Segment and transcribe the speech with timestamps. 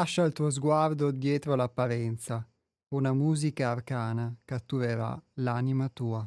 [0.00, 2.48] Lascia il tuo sguardo dietro l'apparenza,
[2.94, 6.26] una musica arcana catturerà l'anima tua.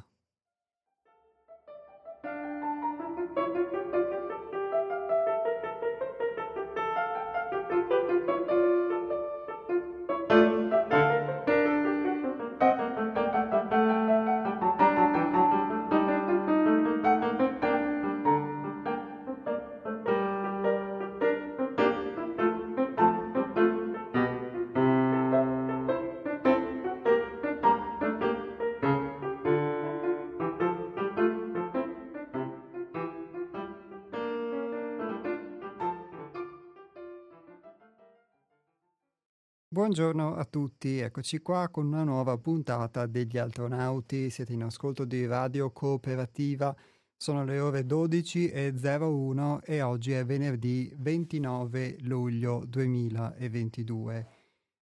[39.93, 44.31] Buongiorno a tutti, eccoci qua con una nuova puntata degli Altronauti.
[44.31, 46.75] Siete in ascolto di Radio Cooperativa.
[47.15, 54.27] Sono le ore 12.01 e oggi è venerdì 29 luglio 2022.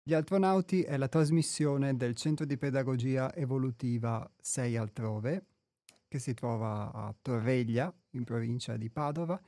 [0.02, 5.46] Gli Altronauti è la trasmissione del Centro di Pedagogia Evolutiva 6 Altrove,
[6.06, 9.40] che si trova a Torreglia, in provincia di Padova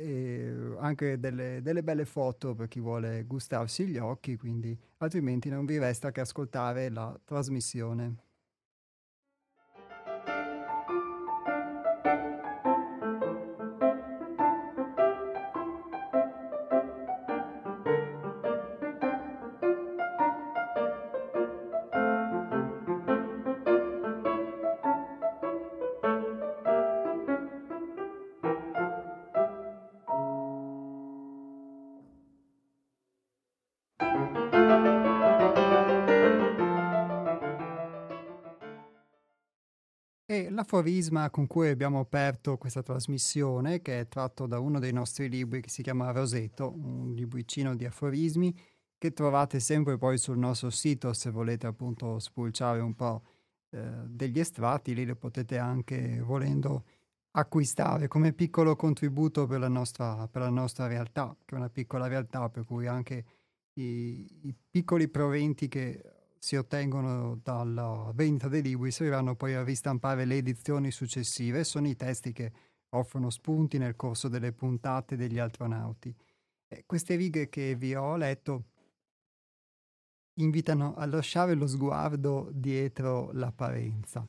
[0.00, 5.66] e anche delle, delle, belle foto per chi vuole gustarsi gli occhi, quindi altrimenti non
[5.66, 8.29] vi resta che ascoltare la trasmissione.
[40.48, 45.60] L'aforisma con cui abbiamo aperto questa trasmissione, che è tratto da uno dei nostri libri
[45.60, 48.56] che si chiama Roseto, un libricino di aforismi
[48.96, 53.22] che trovate sempre poi sul nostro sito se volete appunto spulciare un po'
[53.70, 56.84] eh, degli estratti, lì lo potete anche volendo
[57.32, 62.06] acquistare come piccolo contributo per la nostra, per la nostra realtà, che è una piccola
[62.06, 63.24] realtà per cui anche
[63.74, 66.02] i, i piccoli proventi che
[66.42, 71.64] si ottengono dalla vendita dei libri serviranno poi a ristampare le edizioni successive.
[71.64, 72.50] Sono i testi che
[72.88, 76.16] offrono spunti nel corso delle puntate degli astronauti.
[76.86, 78.64] Queste righe che vi ho letto
[80.38, 84.26] invitano a lasciare lo sguardo dietro l'apparenza.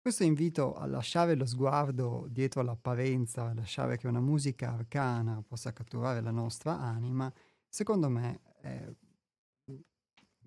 [0.00, 5.72] Questo invito a lasciare lo sguardo dietro l'apparenza, a lasciare che una musica arcana possa
[5.72, 7.30] catturare la nostra anima,
[7.68, 8.88] secondo me è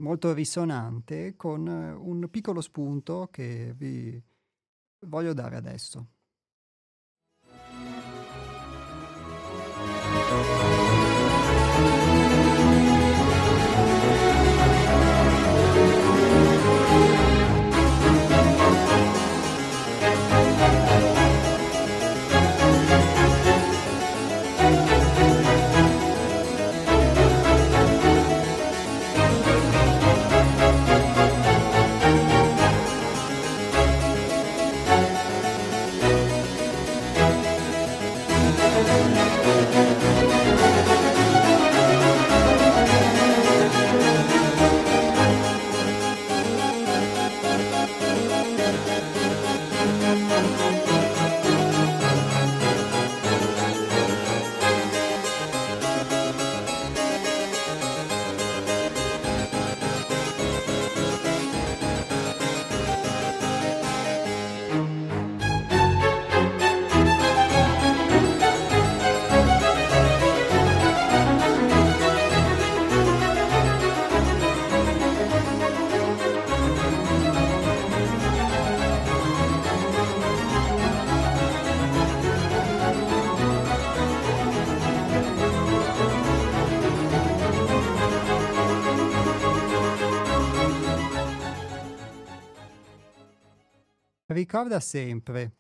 [0.02, 4.22] molto risonante con eh, un piccolo spunto che vi
[5.06, 6.08] voglio dare adesso.
[94.32, 95.58] Ricorda sempre,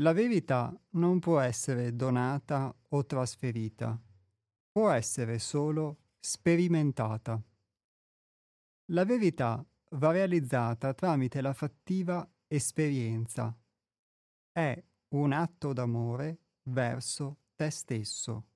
[0.00, 3.96] la verità non può essere donata o trasferita,
[4.72, 7.40] può essere solo sperimentata.
[8.86, 13.56] La verità va realizzata tramite la fattiva esperienza.
[14.50, 18.53] È un atto d'amore verso te stesso.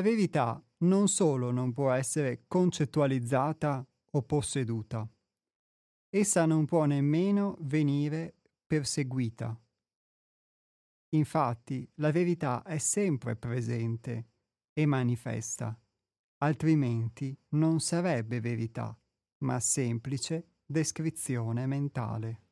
[0.00, 5.06] La verità non solo non può essere concettualizzata o posseduta,
[6.08, 8.36] essa non può nemmeno venire
[8.66, 9.54] perseguita.
[11.10, 14.28] Infatti la verità è sempre presente
[14.72, 15.78] e manifesta,
[16.38, 18.98] altrimenti non sarebbe verità,
[19.40, 22.49] ma semplice descrizione mentale.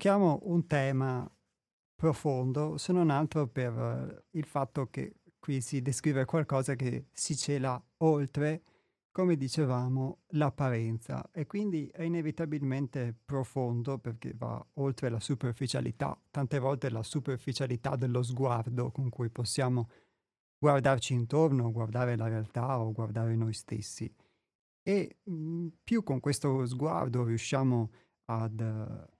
[0.00, 1.30] Tocchiamo un tema
[1.94, 7.36] profondo, se non altro per eh, il fatto che qui si descrive qualcosa che si
[7.36, 8.62] cela oltre,
[9.12, 16.88] come dicevamo, l'apparenza e quindi è inevitabilmente profondo perché va oltre la superficialità, tante volte
[16.88, 19.90] la superficialità dello sguardo con cui possiamo
[20.56, 24.10] guardarci intorno, guardare la realtà o guardare noi stessi.
[24.82, 27.90] E mh, mm, più con questo sguardo riusciamo
[28.30, 29.18] ad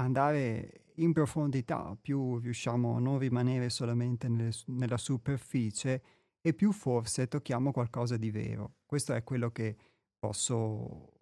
[0.00, 6.02] andare in profondità, più riusciamo a non rimanere solamente nelle, nella superficie
[6.40, 8.76] e più forse tocchiamo qualcosa di vero.
[8.86, 9.76] Questo è quello che
[10.18, 11.12] posso,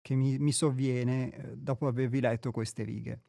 [0.00, 3.22] che mi, mi sovviene eh, dopo avervi letto queste righe.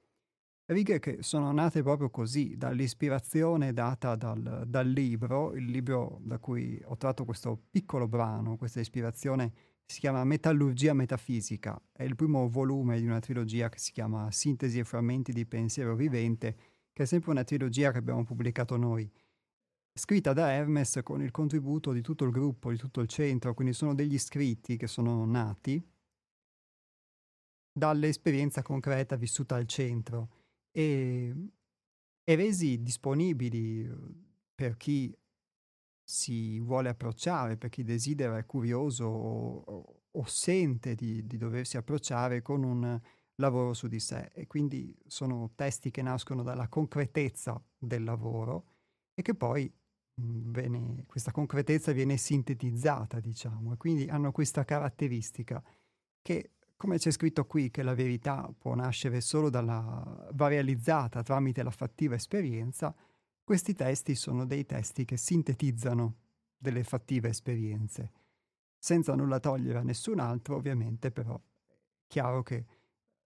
[0.65, 6.81] Righe che sono nate proprio così, dall'ispirazione data dal, dal libro, il libro da cui
[6.83, 9.53] ho tratto questo piccolo brano, questa ispirazione
[9.88, 14.80] si chiama Metallurgia Metafisica, è il primo volume di una trilogia che si chiama Sintesi
[14.80, 16.57] e frammenti di pensiero vivente,
[16.92, 19.10] che è sempre una trilogia che abbiamo pubblicato noi,
[19.94, 23.74] scritta da Hermes con il contributo di tutto il gruppo, di tutto il centro, quindi
[23.74, 25.81] sono degli scritti che sono nati
[27.72, 30.31] dall'esperienza concreta vissuta al centro.
[30.72, 31.34] E,
[32.24, 33.89] e resi disponibili
[34.54, 35.16] per chi
[36.09, 42.41] si vuole approcciare, per chi desidera, è curioso o, o sente di, di, doversi approcciare
[42.41, 42.98] con un
[43.36, 44.32] lavoro su di sé.
[44.34, 48.67] E quindi sono testi che nascono dalla concretezza del lavoro
[49.13, 49.70] e che poi
[50.13, 55.62] mh, viene, questa concretezza viene sintetizzata, diciamo, e quindi hanno questa caratteristica
[56.22, 61.63] che come c'è scritto qui che la verità può nascere solo dalla va realizzata tramite
[61.63, 62.96] la fattiva esperienza,
[63.48, 66.18] questi testi sono dei testi che sintetizzano
[66.58, 68.12] delle fattive esperienze,
[68.77, 71.74] senza nulla togliere a nessun altro, ovviamente, però è
[72.08, 72.66] chiaro che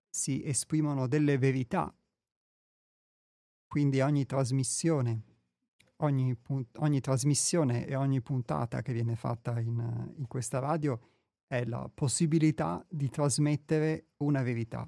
[0.08, 1.92] si esprimono delle verità.
[3.66, 5.24] Quindi ogni trasmissione,
[5.98, 11.00] ogni, punt- ogni trasmissione e ogni puntata che viene fatta in, in questa radio
[11.48, 14.88] è la possibilità di trasmettere una verità.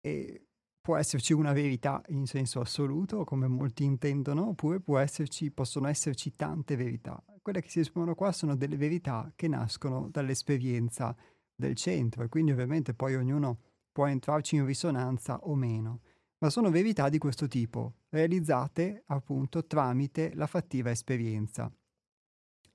[0.00, 0.47] E
[0.88, 6.76] può esserci una verità in senso assoluto, come molti intendono, oppure esserci, possono esserci tante
[6.76, 7.22] verità.
[7.42, 11.14] Quelle che si espongono qua sono delle verità che nascono dall'esperienza
[11.54, 13.58] del centro e quindi ovviamente poi ognuno
[13.92, 16.00] può entrarci in risonanza o meno,
[16.38, 21.70] ma sono verità di questo tipo, realizzate appunto tramite la fattiva esperienza.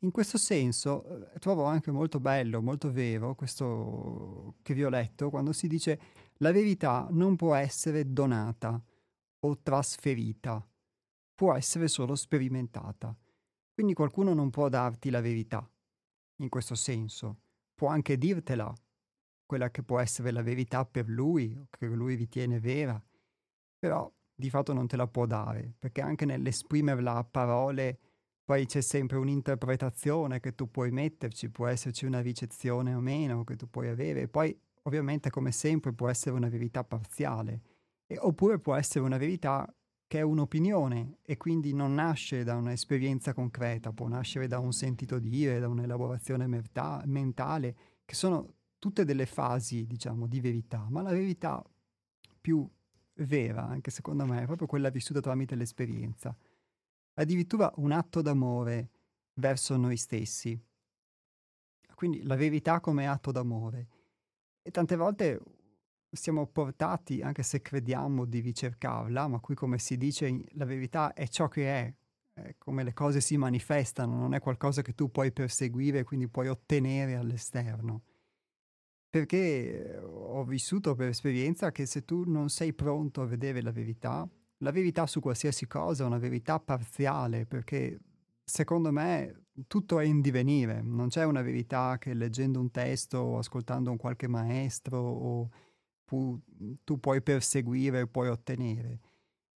[0.02, 5.32] In questo senso eh, trovo anche molto bello, molto vero questo che vi ho letto
[5.32, 6.00] quando si dice
[6.38, 8.82] la verità non può essere donata
[9.40, 10.66] o trasferita,
[11.36, 13.16] può essere solo sperimentata.
[13.74, 15.68] Quindi qualcuno non può darti la verità,
[16.38, 17.40] in questo senso.
[17.74, 18.74] Può anche dirtela,
[19.46, 23.02] quella che può essere la verità per lui, o che lui ritiene vera,
[23.78, 28.00] però di fatto non te la può dare, perché anche nell'esprimerla a parole
[28.46, 33.56] poi c'è sempre un'interpretazione che tu puoi metterci, può esserci una ricezione o meno che
[33.56, 37.62] tu puoi avere, poi ovviamente come sempre può essere una verità parziale,
[38.08, 39.72] e, oppure può essere una verità
[40.08, 45.18] che è un'opinione e quindi non nasce da un'esperienza concreta, può nascere da un sentito
[45.18, 47.76] dire, da un'elaborazione merta- mentale,
[48.06, 51.64] che sono tutte delle fasi, diciamo, di verità, ma la verità
[52.40, 52.70] più
[53.16, 56.36] vera, anche secondo me, è proprio quella vissuta tramite l'esperienza.
[57.16, 58.90] Addirittura un atto d'amore
[59.36, 60.60] verso noi stessi.
[61.96, 63.88] Quindi la verità come atto d'amore.
[64.66, 65.42] E tante volte
[66.10, 71.28] siamo portati, anche se crediamo di ricercarla, ma qui come si dice, la verità è
[71.28, 71.94] ciò che è,
[72.34, 76.48] è come le cose si manifestano, non è qualcosa che tu puoi perseguire, quindi puoi
[76.48, 78.04] ottenere all'esterno.
[79.10, 84.28] Perché ho vissuto per esperienza che se tu non sei pronto a vedere la verità,
[84.58, 88.00] la verità su qualsiasi cosa è una verità parziale, perché
[88.44, 93.38] secondo me tutto è in divenire, non c'è una verità che leggendo un testo o
[93.38, 95.50] ascoltando un qualche maestro o
[96.04, 96.40] pu-
[96.84, 99.00] tu puoi perseguire, puoi ottenere.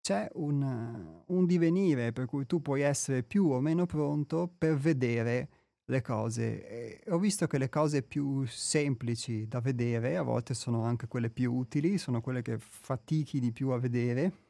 [0.01, 5.49] C'è un, un divenire per cui tu puoi essere più o meno pronto per vedere
[5.85, 6.67] le cose.
[6.67, 11.29] E ho visto che le cose più semplici da vedere, a volte sono anche quelle
[11.29, 14.46] più utili, sono quelle che fatichi di più a vedere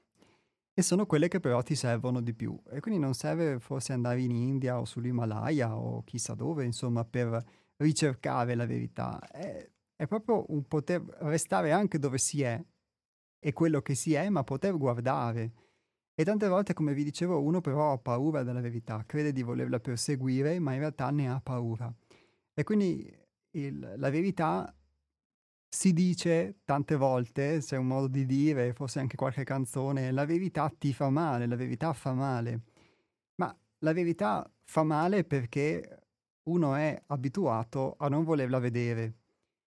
[0.79, 2.55] e sono quelle che però ti servono di più.
[2.69, 7.43] E quindi non serve forse andare in India o sull'Himalaya o chissà dove, insomma, per
[7.77, 9.19] ricercare la verità.
[9.27, 12.63] È, è proprio un poter restare anche dove si è
[13.39, 15.51] e quello che si è, ma poter guardare.
[16.13, 19.79] E tante volte, come vi dicevo, uno però ha paura della verità, crede di volerla
[19.79, 21.91] perseguire, ma in realtà ne ha paura.
[22.53, 23.11] E quindi
[23.57, 24.76] il, la verità
[25.69, 30.71] si dice tante volte, c'è un modo di dire, forse anche qualche canzone, la verità
[30.75, 32.61] ti fa male, la verità fa male.
[33.35, 36.03] Ma la verità fa male perché
[36.43, 39.13] uno è abituato a non volerla vedere,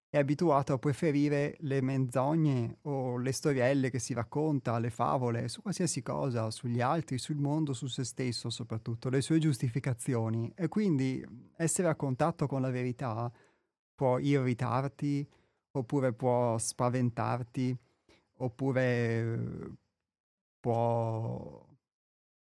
[0.09, 5.63] è abituato a preferire le menzogne o le storielle che si racconta, le favole, su
[5.63, 10.53] qualsiasi cosa, sugli altri, sul mondo, su se stesso soprattutto, le sue giustificazioni.
[10.57, 11.25] E quindi
[11.57, 13.31] essere a contatto con la verità
[13.95, 15.29] può irritarti,
[15.73, 17.77] oppure può spaventarti,
[18.39, 19.77] oppure
[20.61, 21.67] può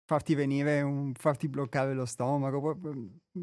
[0.05, 2.79] farti venire un, farti bloccare lo stomaco.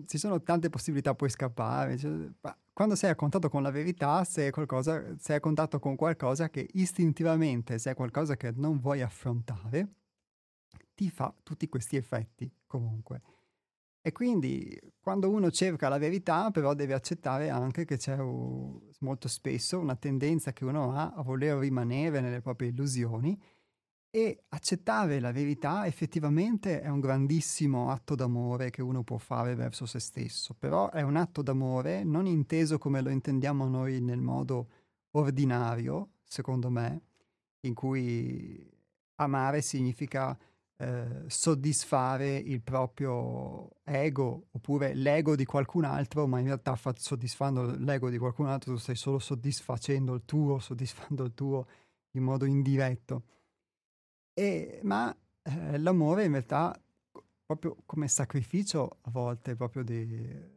[0.06, 1.98] Ci sono tante possibilità, puoi scappare.
[1.98, 2.29] Cioè,
[2.74, 6.67] quando sei a contatto con la verità, sei, qualcosa, sei a contatto con qualcosa che
[6.74, 9.88] istintivamente, se è qualcosa che non vuoi affrontare,
[10.94, 13.22] ti fa tutti questi effetti comunque.
[14.08, 19.28] E quindi quando uno cerca la verità, però deve accettare anche che c'è un, molto
[19.28, 23.38] spesso una tendenza che uno ha a voler rimanere nelle proprie illusioni
[24.10, 29.86] e accettare la verità effettivamente è un grandissimo atto d'amore che uno può fare verso
[29.86, 34.70] se stesso, però è un atto d'amore non inteso come lo intendiamo noi nel modo
[35.12, 37.02] ordinario, secondo me,
[37.60, 38.72] in cui
[39.16, 40.38] amare significa
[40.80, 47.76] eh, soddisfare il proprio ego oppure l'ego di qualcun altro, ma in realtà fa- soddisfando
[47.78, 51.68] l'ego di qualcun altro tu stai solo soddisfacendo il tuo, soddisfando il tuo
[52.12, 53.24] in modo indiretto.
[54.34, 56.80] E, ma eh, l'amore in realtà
[57.46, 60.56] proprio come sacrificio a volte proprio di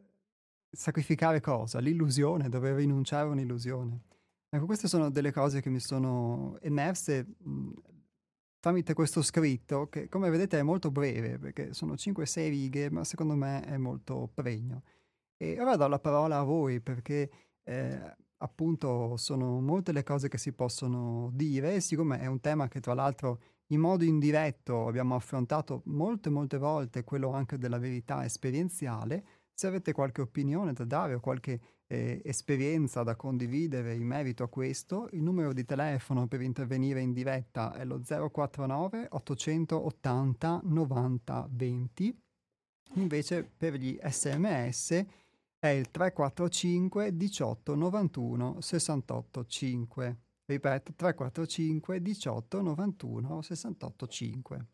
[0.69, 1.79] sacrificare cosa?
[1.79, 4.01] L'illusione, dover rinunciare a un'illusione.
[4.49, 7.71] Ecco, queste sono delle cose che mi sono emerse mh,
[8.61, 13.35] tramite questo scritto che come vedete è molto breve perché sono 5-6 righe ma secondo
[13.35, 14.83] me è molto pregno.
[15.35, 17.29] E ora do la parola a voi perché
[17.63, 22.79] eh, appunto sono molte le cose che si possono dire, siccome è un tema che
[22.79, 23.41] tra l'altro
[23.71, 29.91] in modo indiretto abbiamo affrontato molte molte volte, quello anche della verità esperienziale, se avete
[29.91, 35.21] qualche opinione da dare o qualche eh, esperienza da condividere in merito a questo, il
[35.21, 42.21] numero di telefono per intervenire in diretta è lo 049 880 90 20.
[42.93, 45.05] Invece per gli sms
[45.59, 50.17] è il 345 18 91 68 5.
[50.43, 54.67] Ripeto, 345 18 91 68 5.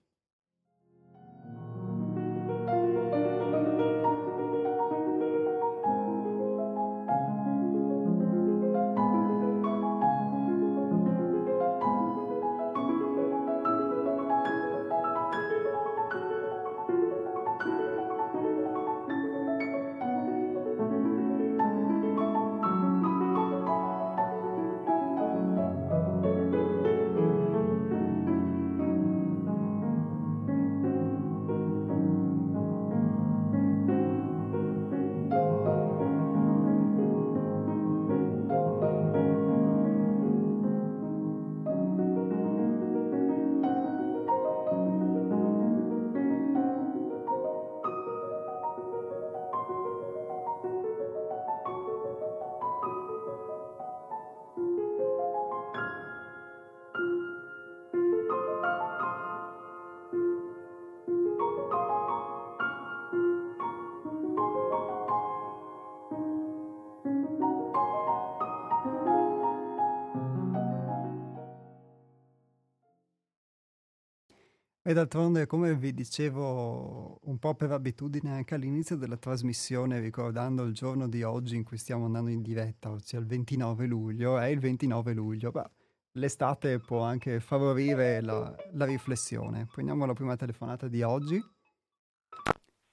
[74.88, 80.74] E d'altronde, come vi dicevo un po' per abitudine anche all'inizio della trasmissione, ricordando il
[80.74, 84.60] giorno di oggi in cui stiamo andando in diretta, ossia il 29 luglio, è il
[84.60, 85.51] 29 luglio.
[85.51, 85.70] Beh,
[86.13, 89.67] l'estate può anche favorire la, la riflessione.
[89.70, 91.38] Prendiamo la prima telefonata di oggi.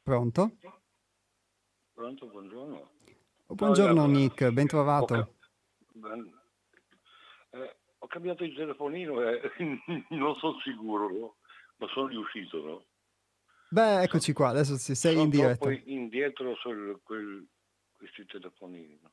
[0.02, 0.50] Pronto?
[1.92, 2.90] Pronto, buongiorno.
[3.46, 5.14] Oh, buongiorno no, Nick, ben trovato.
[5.14, 5.34] Ho,
[5.92, 6.28] ben,
[7.50, 9.40] eh, ho cambiato il telefonino e
[10.10, 11.36] non sono sicuro.
[11.84, 12.86] Ma sono riuscito, no?
[13.68, 15.64] Beh, eccoci qua, adesso sei in diretta.
[15.64, 17.46] Sono indietro su quel,
[17.92, 19.12] questi telefonini, no?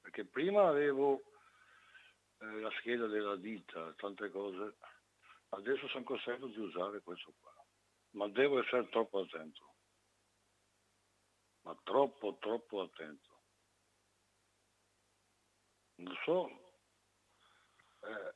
[0.00, 1.22] Perché prima avevo
[2.38, 4.76] eh, la scheda della ditta, tante cose,
[5.48, 7.52] adesso sono costretto di usare questo qua.
[8.10, 9.74] Ma devo essere troppo attento.
[11.62, 13.40] Ma troppo, troppo attento.
[15.96, 16.48] Non so,
[18.02, 18.34] eh,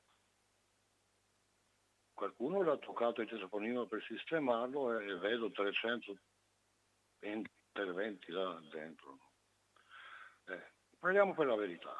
[2.22, 6.16] qualcuno l'ha toccato il telefonino per sistemarlo e vedo 300
[7.18, 9.18] interventi là dentro.
[10.44, 11.96] Eh, parliamo per la verità.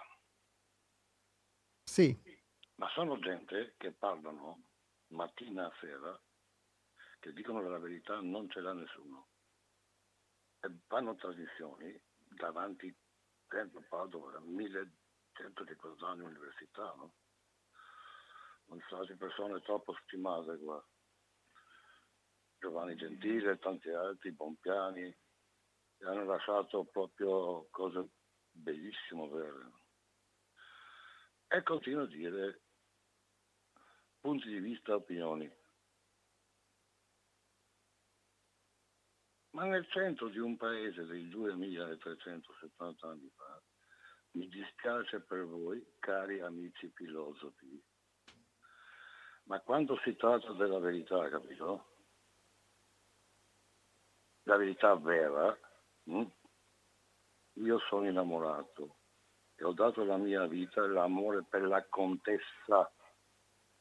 [1.83, 2.16] Sì.
[2.77, 4.62] Ma sono gente che parlano
[5.09, 6.16] mattina a sera,
[7.18, 9.27] che dicono la verità, non ce l'ha nessuno.
[10.61, 12.94] E fanno trasmissioni davanti,
[13.49, 17.12] dentro Padova, 1150 anni all'università, no?
[18.80, 20.82] Sono state persone troppo stimate qua.
[22.58, 28.08] Giovanni Gentile e tanti altri, Bompiani, e hanno lasciato proprio cose
[28.50, 29.72] bellissime vere.
[31.48, 32.62] E continuo a dire
[34.20, 35.50] punti di vista, opinioni.
[39.50, 43.62] Ma nel centro di un paese dei 2370 anni fa,
[44.32, 47.82] mi dispiace per voi, cari amici filosofi,
[49.53, 51.85] ma quando si tratta della verità, capito?
[54.45, 55.55] La verità vera,
[56.05, 56.25] hm?
[57.57, 58.97] io sono innamorato
[59.55, 62.91] e ho dato la mia vita e l'amore per la contessa.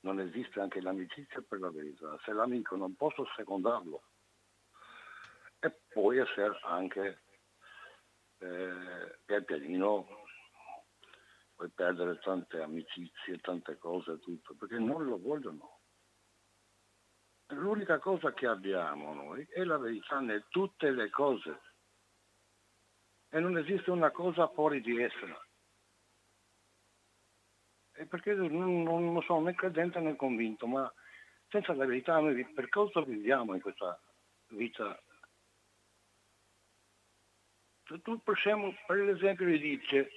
[0.02, 2.20] Non esiste anche l'amicizia per la verità.
[2.26, 4.04] Se l'amico non posso secondarlo.
[5.58, 7.22] E può essere anche
[8.40, 10.21] eh, pian pianino
[11.62, 15.82] puoi perdere tante amicizie, tante cose, tutto, perché non lo vogliono.
[17.50, 21.62] L'unica cosa che abbiamo noi è la verità in tutte le cose.
[23.30, 25.46] E non esiste una cosa fuori di essa.
[27.92, 30.92] E perché non, non sono né credente né convinto, ma
[31.50, 34.02] senza la verità noi per cosa viviamo in questa
[34.48, 35.00] vita?
[37.86, 40.10] Se tu per esempio gli dice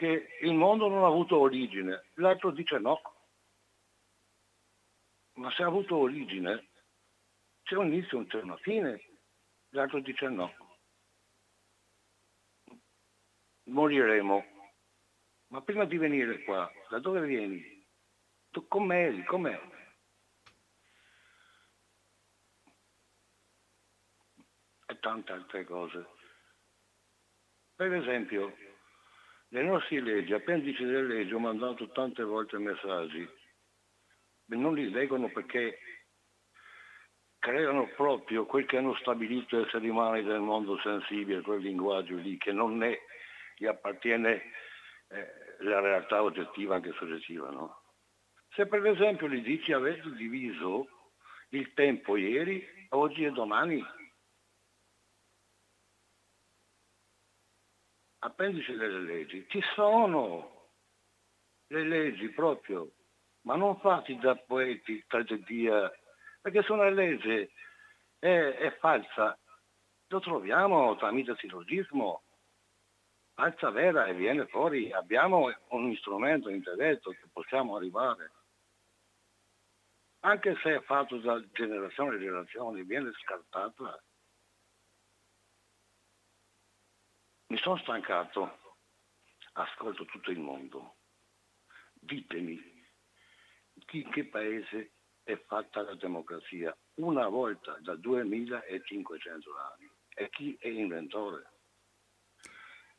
[0.00, 3.02] che il mondo non ha avuto origine, l'altro dice no.
[5.34, 6.70] Ma se ha avuto origine,
[7.64, 8.98] c'è un inizio, c'è una fine,
[9.72, 10.54] l'altro dice no.
[13.64, 14.42] Moriremo.
[15.48, 17.86] Ma prima di venire qua, da dove vieni?
[18.48, 19.22] Tu com'eri?
[19.24, 19.60] Com'è?
[24.86, 26.06] E tante altre cose.
[27.74, 28.69] Per esempio,
[29.52, 33.28] le nostre leggi, appendici delle leggi, ho mandato tante volte messaggi,
[34.46, 35.78] non li leggono perché
[37.38, 42.52] creano proprio quel che hanno stabilito esseri umani del mondo sensibile, quel linguaggio lì, che
[42.52, 42.96] non è,
[43.56, 44.42] gli appartiene
[45.08, 47.50] eh, la realtà oggettiva anche soggettiva.
[47.50, 47.82] No?
[48.50, 50.88] Se per esempio gli dici avete diviso
[51.50, 53.84] il tempo ieri, oggi e domani,
[58.20, 60.68] appendice delle leggi, ci sono
[61.68, 62.90] le leggi proprio,
[63.42, 65.90] ma non fatti da poeti, tragedia,
[66.40, 67.50] perché se una legge
[68.18, 69.38] è, è falsa,
[70.08, 72.22] lo troviamo tramite sillogismo,
[73.34, 78.32] falsa vera e viene fuori, abbiamo un strumento intelletto che possiamo arrivare.
[80.22, 84.02] Anche se è fatto da generazione in generazione, viene scartata
[87.50, 88.58] Mi sono stancato,
[89.54, 90.98] ascolto tutto il mondo.
[91.94, 92.60] Ditemi,
[93.90, 94.92] in che paese
[95.24, 96.76] è fatta la democrazia?
[97.00, 99.90] Una volta da 2500 anni.
[100.14, 101.50] E chi è inventore?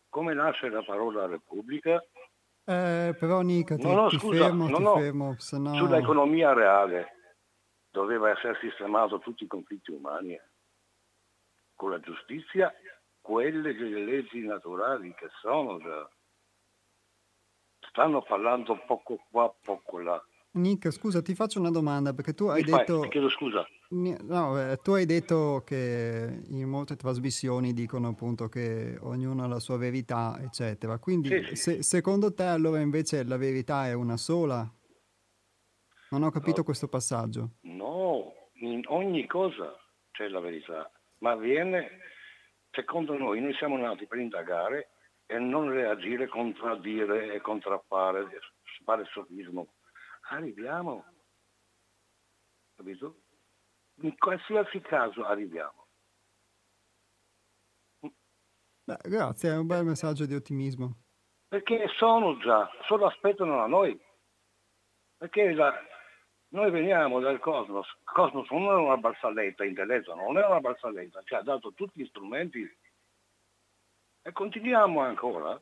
[0.10, 2.04] Come nasce la parola Repubblica?
[2.66, 4.96] Eh, però Nica, ti, no, no, ti scusa, fermo, no, ti no.
[4.98, 5.74] fermo, sennò...
[5.76, 7.38] Sull'economia reale
[7.90, 10.38] doveva essere sistemato tutti i conflitti umani
[11.74, 12.74] con la giustizia
[13.22, 16.10] quelle delle leggi naturali che sono già.
[17.90, 20.22] Stanno parlando poco qua, poco là.
[20.54, 23.66] Nick, scusa, ti faccio una domanda perché tu Mi hai fai, detto, ti chiedo scusa.
[23.90, 29.60] no, eh, tu hai detto che in molte trasmissioni dicono appunto che ognuno ha la
[29.60, 30.94] sua verità, eccetera.
[30.96, 31.56] Sì, Quindi, sì.
[31.56, 34.70] se- secondo te allora invece la verità è una sola?
[36.10, 37.52] Non ho capito No, questo passaggio.
[37.62, 39.74] no, in ogni cosa
[40.12, 41.90] c'è la verità, ma avviene,
[42.72, 44.92] secondo noi, noi siamo nati per indagare
[45.26, 48.28] e non reagire, contraddire e contraffare,
[48.84, 49.76] fare sofismo.
[50.30, 51.06] Arriviamo,
[52.76, 53.22] capito?
[54.02, 55.88] In qualsiasi caso arriviamo.
[58.84, 61.04] Beh, grazie, è un bel messaggio di ottimismo.
[61.48, 64.00] Perché sono già, solo aspettano a noi.
[65.18, 65.80] Perché la-
[66.52, 71.34] noi veniamo dal cosmos, cosmos non è una barzelletta intelletto, non è una barzelletta, ci
[71.34, 72.78] ha dato tutti gli strumenti.
[74.24, 75.62] E continuiamo ancora a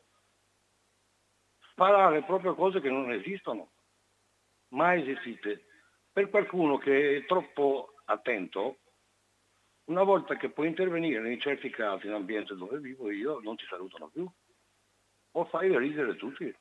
[1.71, 3.69] sparare proprio cose che non esistono,
[4.69, 5.65] mai esistite.
[6.11, 8.79] Per qualcuno che è troppo attento,
[9.85, 13.65] una volta che può intervenire in certi casi in ambiente dove vivo io, non ti
[13.65, 14.27] salutano più.
[15.33, 16.53] O fai ridere tutti,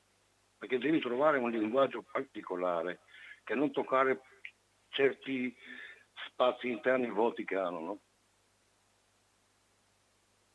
[0.55, 2.99] perché devi trovare un linguaggio particolare
[3.43, 4.21] che non toccare
[4.89, 5.55] certi
[6.27, 7.99] spazi interni vuoti che hanno, no?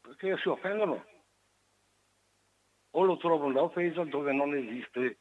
[0.01, 1.05] Perché si offendono.
[2.91, 5.19] O lo trovano da offesa dove non esiste.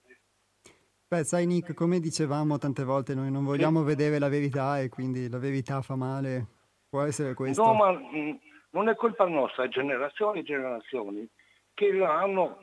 [1.08, 3.48] Beh, sai Nick, come dicevamo tante volte, noi non Sì.
[3.48, 6.48] vogliamo vedere la verità e quindi la verità fa male.
[6.90, 7.74] Può essere No, questo?
[7.74, 8.40] ma mh,
[8.72, 11.28] non è colpa nostra, generazioni e generazioni
[11.74, 12.58] che l'hanno,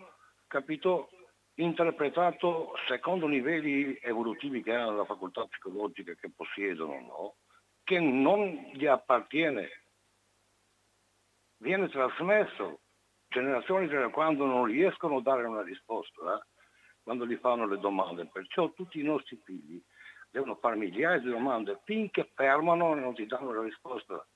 [0.46, 1.10] capito,
[1.62, 7.34] interpretato secondo livelli evolutivi che hanno la facoltà psicologica che possiedono, no?
[7.84, 9.68] che non gli appartiene.
[11.58, 12.80] Viene trasmesso
[13.28, 16.46] generazioni generazioni quando non riescono a dare una risposta, eh,
[17.02, 18.26] quando gli fanno le domande.
[18.26, 19.82] Perciò tutti i nostri figli
[20.30, 24.26] devono fare migliaia di domande finché fermano e non ti danno la risposta.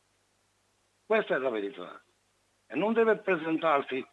[1.06, 2.02] Questa è la verità.
[2.66, 4.04] E non deve presentarsi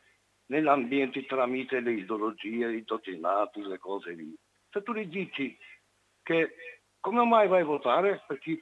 [0.52, 4.36] nell'ambiente tramite le ideologie, i dottrinati, le cose lì.
[4.70, 5.58] Se tu gli dici
[6.22, 6.56] che
[7.00, 8.62] come mai vai a votare per chi?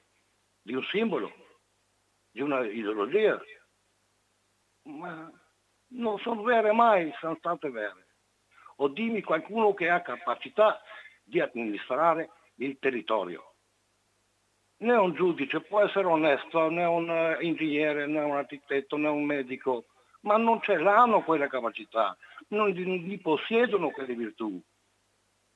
[0.62, 1.34] Di un simbolo,
[2.32, 3.42] di una ideologia,
[4.84, 5.32] ma
[5.88, 8.08] non sono vere mai, sono state vere.
[8.78, 10.80] O dimmi qualcuno che ha capacità
[11.24, 13.56] di amministrare il territorio.
[14.78, 19.26] Né un giudice può essere onesto, né un eh, ingegnere, né un architetto, né un
[19.26, 19.86] medico,
[20.22, 22.16] ma non ce l'hanno quelle capacità,
[22.50, 24.62] non gli possiedono quelle virtù.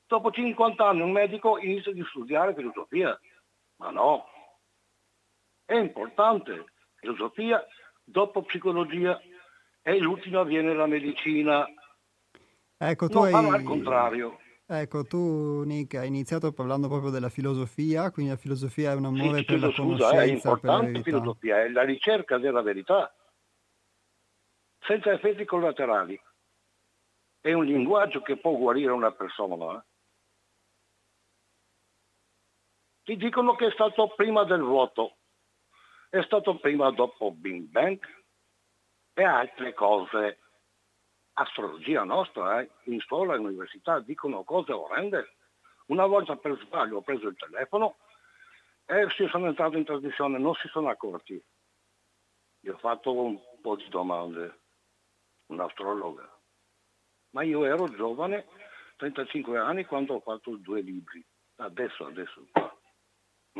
[0.06, 3.20] Dopo 50 anni un medico inizia a studiare filosofia,
[3.78, 4.26] ma no.
[5.66, 7.66] È importante, filosofia,
[8.04, 9.20] dopo psicologia
[9.82, 11.66] e l'ultima viene la medicina.
[12.78, 13.64] Ecco, tu fanno al hai...
[13.64, 14.38] contrario.
[14.66, 19.22] Ecco, tu Nick hai iniziato parlando proprio della filosofia, quindi la filosofia è un Sì,
[19.22, 21.04] amore ti per la scusa, è conoscenza, la importante verità.
[21.04, 23.14] filosofia, è la ricerca della verità,
[24.86, 26.20] senza effetti collaterali.
[27.40, 29.78] È un linguaggio che può guarire una persona.
[29.78, 29.84] eh.
[33.04, 35.18] Ti dicono che è stato prima del voto,
[36.10, 38.00] è stato prima dopo Big Bang
[39.14, 40.40] e altre cose.
[41.36, 45.36] Astrologia nostra, eh, in scuola e all'università dicono cose orrende.
[45.88, 47.98] Una volta per sbaglio ho preso il telefono
[48.86, 51.44] e si sono entrato in trasmissione, non si sono accorti.
[52.60, 54.63] Gli ho fatto un po' di domande,
[55.48, 56.30] un'astrologa.
[57.32, 58.46] Ma io ero giovane,
[58.98, 61.26] 35 anni, quando ho fatto due libri.
[61.56, 62.46] Adesso, adesso.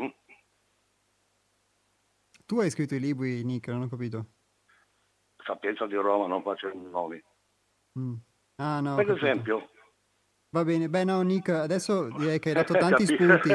[0.00, 0.08] Mm.
[2.46, 4.26] Tu hai scritto i libri, Nick, non ho capito.
[5.44, 7.22] Sapienza di Roma, non faccio nomi.
[7.98, 8.14] Mm.
[8.56, 9.70] Ah, no, Per esempio,
[10.54, 13.50] Va bene, beh no, Nick, adesso direi che hai dato tanti spunti.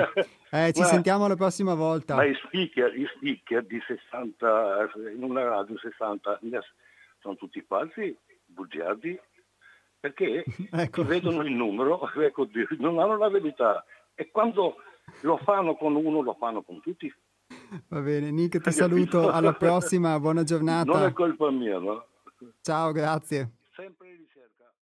[0.51, 2.15] Eh, ci Ma- sentiamo la prossima volta.
[2.15, 6.39] ma i speaker, i speaker di 60, in una radio 60,
[7.19, 9.19] sono tutti falsi, bugiardi,
[9.99, 11.03] perché Ecco.
[11.03, 12.47] vedono il numero, ecco,
[12.79, 13.83] non hanno la verità.
[14.15, 14.75] E quando
[15.21, 17.13] lo fanno con uno, lo fanno con tutti.
[17.87, 21.13] Va bene, Nick, ti saluto, alla prossima, buona Non è giornata.
[21.13, 22.05] colpa mia, no?
[22.61, 23.51] Ciao, grazie.
[23.75, 24.73] Sempre ricerca.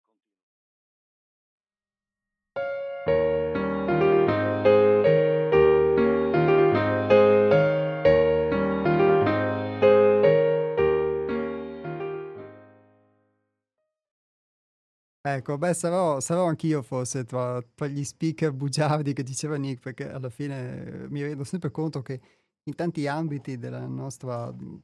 [15.36, 20.10] Ecco, beh, sarò, sarò anch'io forse tra, tra gli speaker bugiardi che diceva Nick, perché
[20.10, 22.22] alla fine eh, mi rendo sempre conto che
[22.64, 24.78] in tanti ambiti della nostra, mm,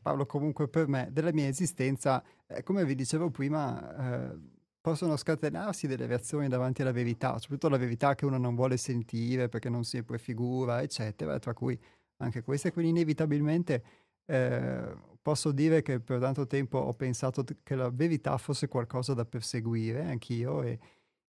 [0.00, 4.38] parlo comunque per me, della mia esistenza, eh, come vi dicevo prima, eh,
[4.80, 9.48] possono scatenarsi delle reazioni davanti alla verità, soprattutto la verità che uno non vuole sentire
[9.48, 11.76] perché non si prefigura, eccetera, tra cui
[12.18, 12.72] anche queste.
[12.72, 13.82] Quindi inevitabilmente
[14.26, 19.24] eh, posso dire che per tanto tempo ho pensato che la verità fosse qualcosa da
[19.24, 20.78] perseguire, anch'io, e,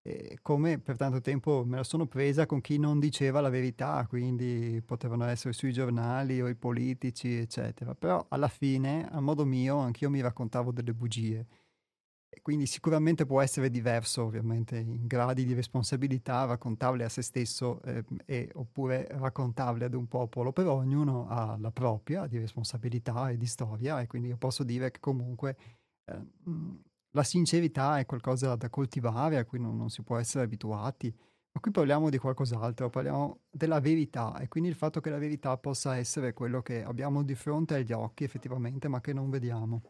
[0.01, 4.05] e come per tanto tempo me la sono presa con chi non diceva la verità,
[4.07, 7.95] quindi potevano essere sui giornali o i politici, eccetera.
[7.95, 11.45] Però alla fine, a modo mio, anch'io mi raccontavo delle bugie
[12.41, 18.03] quindi sicuramente può essere diverso, ovviamente, in gradi di responsabilità raccontarle a se stesso eh,
[18.25, 23.45] e, oppure raccontarle ad un popolo, però ognuno ha la propria di responsabilità e di
[23.45, 25.57] storia e quindi io posso dire che comunque
[26.05, 26.21] eh,
[27.11, 31.13] la sincerità è qualcosa da coltivare, a cui non, non si può essere abituati.
[31.55, 35.57] Ma qui parliamo di qualcos'altro, parliamo della verità e quindi il fatto che la verità
[35.57, 39.81] possa essere quello che abbiamo di fronte agli occhi effettivamente, ma che non vediamo.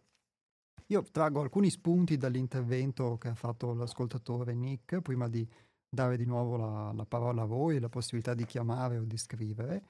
[0.88, 5.48] Io traggo alcuni spunti dall'intervento che ha fatto l'ascoltatore Nick prima di
[5.90, 9.84] dare di nuovo la, la parola a voi, la possibilità di chiamare o di scrivere.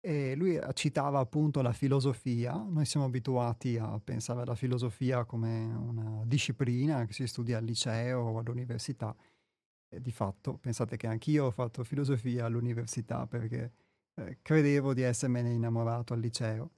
[0.00, 2.54] E lui citava appunto la filosofia.
[2.54, 8.20] Noi siamo abituati a pensare alla filosofia come una disciplina che si studia al liceo
[8.20, 9.14] o all'università.
[9.88, 13.72] E di fatto, pensate che anch'io ho fatto filosofia all'università perché
[14.14, 16.70] eh, credevo di essermene innamorato al liceo.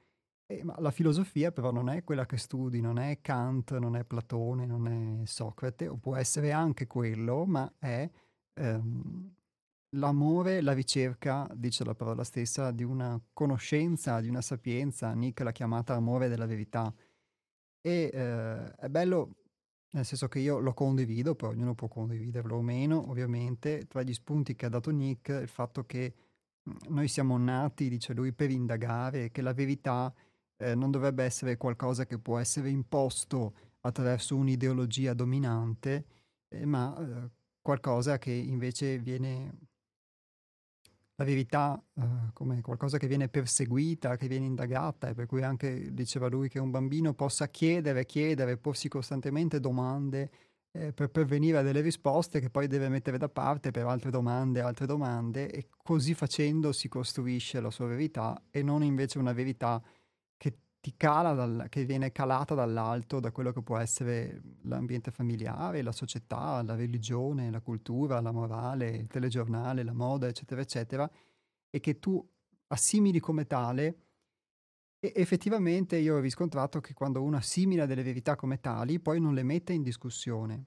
[0.46, 4.04] Eh, ma la filosofia però non è quella che studi, non è Kant, non è
[4.04, 8.08] Platone, non è Socrate, o può essere anche quello, ma è
[8.54, 9.34] ehm,
[9.96, 15.12] l'amore, la ricerca, dice la parola stessa, di una conoscenza, di una sapienza.
[15.14, 16.92] Nick l'ha chiamata amore della verità.
[17.80, 19.36] E eh, è bello,
[19.92, 24.12] nel senso che io lo condivido, poi ognuno può condividerlo o meno, ovviamente, tra gli
[24.12, 26.14] spunti che ha dato Nick, il fatto che
[26.88, 30.12] noi siamo nati, dice lui, per indagare, che la verità
[30.56, 36.04] eh, non dovrebbe essere qualcosa che può essere imposto attraverso un'ideologia dominante,
[36.48, 39.58] eh, ma eh, qualcosa che invece viene,
[41.16, 45.92] la verità eh, come qualcosa che viene perseguita, che viene indagata, e per cui anche
[45.92, 50.30] diceva lui che un bambino possa chiedere, chiedere, porsi costantemente domande
[50.76, 54.60] eh, per pervenire a delle risposte che poi deve mettere da parte per altre domande,
[54.60, 59.82] altre domande, e così facendo si costruisce la sua verità e non invece una verità
[60.84, 65.92] ti cala dal, che viene calata dall'alto da quello che può essere l'ambiente familiare, la
[65.92, 71.10] società, la religione, la cultura, la morale, il telegiornale, la moda, eccetera, eccetera,
[71.70, 72.22] e che tu
[72.66, 73.96] assimili come tale.
[75.00, 79.32] E effettivamente io ho riscontrato che quando uno assimila delle verità come tali, poi non
[79.32, 80.66] le mette in discussione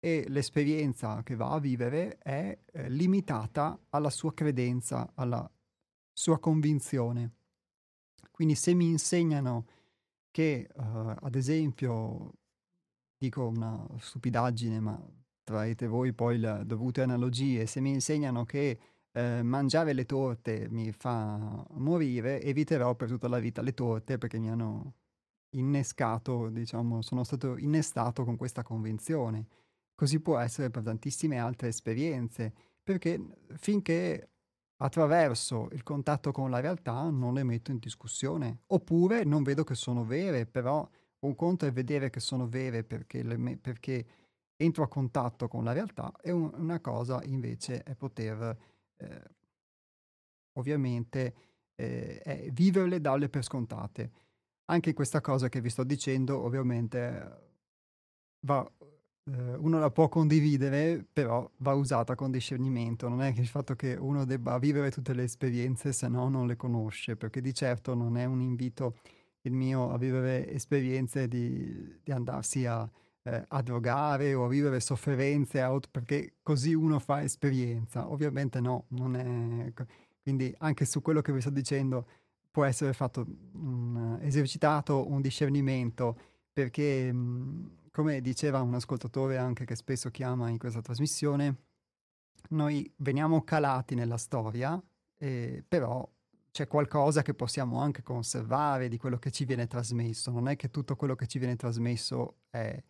[0.00, 5.46] e l'esperienza che va a vivere è eh, limitata alla sua credenza, alla
[6.10, 7.32] sua convinzione.
[8.38, 9.66] Quindi se mi insegnano
[10.30, 10.80] che, uh,
[11.22, 12.34] ad esempio,
[13.18, 14.96] dico una stupidaggine, ma
[15.42, 18.78] traete voi poi le dovute analogie, se mi insegnano che
[19.10, 24.38] eh, mangiare le torte mi fa morire, eviterò per tutta la vita le torte perché
[24.38, 24.94] mi hanno
[25.56, 29.48] innescato, diciamo, sono stato innestato con questa convinzione.
[29.96, 33.20] Così può essere per tantissime altre esperienze, perché
[33.56, 34.30] finché
[34.78, 38.60] attraverso il contatto con la realtà non le metto in discussione.
[38.66, 40.88] Oppure non vedo che sono vere, però
[41.20, 44.06] un conto è vedere che sono vere perché, me- perché
[44.56, 48.56] entro a contatto con la realtà e un- una cosa invece è poter
[48.96, 49.22] eh,
[50.58, 51.34] ovviamente
[51.76, 54.10] eh, viverle, darle per scontate.
[54.66, 57.46] Anche questa cosa che vi sto dicendo ovviamente
[58.40, 58.68] va
[59.58, 63.08] uno la può condividere, però va usata con discernimento.
[63.08, 66.46] Non è che il fatto che uno debba vivere tutte le esperienze se no non
[66.46, 68.96] le conosce, perché di certo non è un invito
[69.42, 72.88] il mio a vivere esperienze di, di andarsi a,
[73.22, 78.10] eh, a, drogare o a vivere sofferenze, out, perché così uno fa esperienza.
[78.10, 79.72] Ovviamente no, non è...
[80.22, 82.06] Quindi anche su quello che vi sto dicendo
[82.50, 86.16] può essere fatto un, esercitato un discernimento
[86.52, 91.56] perché mh, come diceva un ascoltatore anche che spesso chiama in questa trasmissione,
[92.50, 94.80] noi veniamo calati nella storia,
[95.16, 96.08] eh, però
[96.52, 100.30] c'è qualcosa che possiamo anche conservare di quello che ci viene trasmesso.
[100.30, 102.80] Non è che tutto quello che ci viene trasmesso è,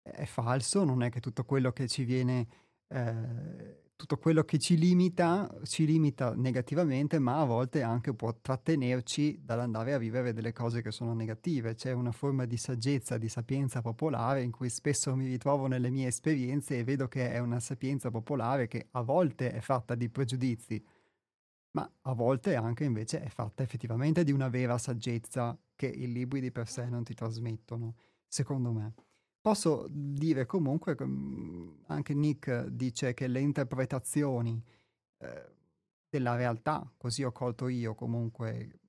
[0.00, 2.48] è falso, non è che tutto quello che ci viene
[2.86, 9.40] eh, tutto quello che ci limita, ci limita negativamente, ma a volte anche può trattenerci
[9.42, 11.74] dall'andare a vivere delle cose che sono negative.
[11.74, 16.06] C'è una forma di saggezza, di sapienza popolare in cui spesso mi ritrovo nelle mie
[16.06, 20.80] esperienze e vedo che è una sapienza popolare che a volte è fatta di pregiudizi,
[21.72, 26.40] ma a volte anche invece è fatta effettivamente di una vera saggezza che i libri
[26.40, 27.96] di per sé non ti trasmettono,
[28.28, 28.94] secondo me.
[29.48, 30.94] Posso dire comunque,
[31.86, 34.62] anche Nick dice che le interpretazioni
[35.20, 35.52] eh,
[36.06, 38.80] della realtà, così ho colto io comunque,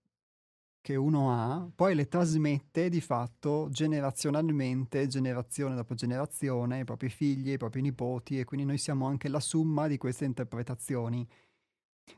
[0.82, 7.52] che uno ha, poi le trasmette di fatto generazionalmente, generazione dopo generazione, ai propri figli,
[7.52, 11.26] ai propri nipoti, e quindi noi siamo anche la somma di queste interpretazioni.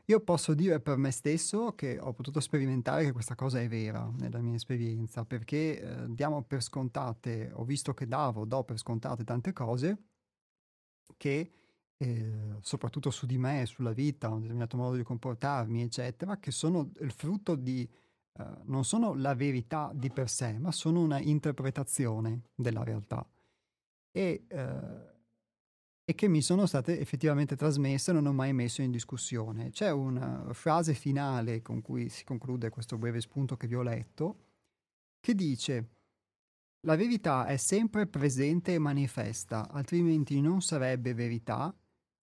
[0.06, 4.10] Io posso dire per me stesso che ho potuto sperimentare che questa cosa è vera
[4.18, 9.24] nella mia esperienza, perché eh, diamo per scontate, ho visto che davo, do per scontate
[9.24, 10.02] tante cose
[11.16, 11.52] che
[12.02, 16.90] eh, soprattutto su di me, sulla vita, un determinato modo di comportarmi, eccetera, che sono
[16.98, 17.88] il frutto di,
[18.38, 23.24] eh, non sono la verità di per sé, ma sono una interpretazione della realtà.
[24.10, 25.11] E, eh,
[26.04, 29.70] e che mi sono state effettivamente trasmesse e non ho mai messo in discussione.
[29.70, 34.44] C'è una frase finale con cui si conclude questo breve spunto che vi ho letto,
[35.20, 35.90] che dice
[36.84, 41.72] la verità è sempre presente e manifesta, altrimenti non sarebbe verità,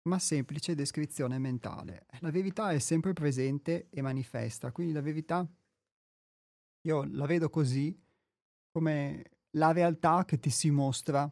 [0.03, 2.07] ma semplice descrizione mentale.
[2.21, 5.49] La verità è sempre presente e manifesta, quindi la verità
[6.85, 7.99] io la vedo così
[8.71, 11.31] come la realtà che ti si mostra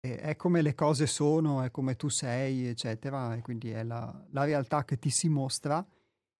[0.00, 4.44] è come le cose sono, è come tu sei, eccetera, e quindi è la, la
[4.44, 5.86] realtà che ti si mostra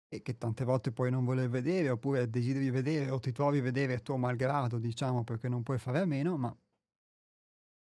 [0.09, 3.62] e che tante volte puoi non voler vedere, oppure desideri vedere o ti trovi a
[3.62, 6.57] vedere a tuo malgrado, diciamo, perché non puoi fare a meno, ma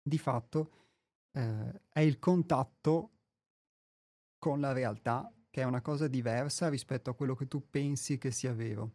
[0.03, 0.71] di fatto
[1.33, 3.11] eh, è il contatto
[4.39, 8.31] con la realtà che è una cosa diversa rispetto a quello che tu pensi che
[8.31, 8.93] sia vero.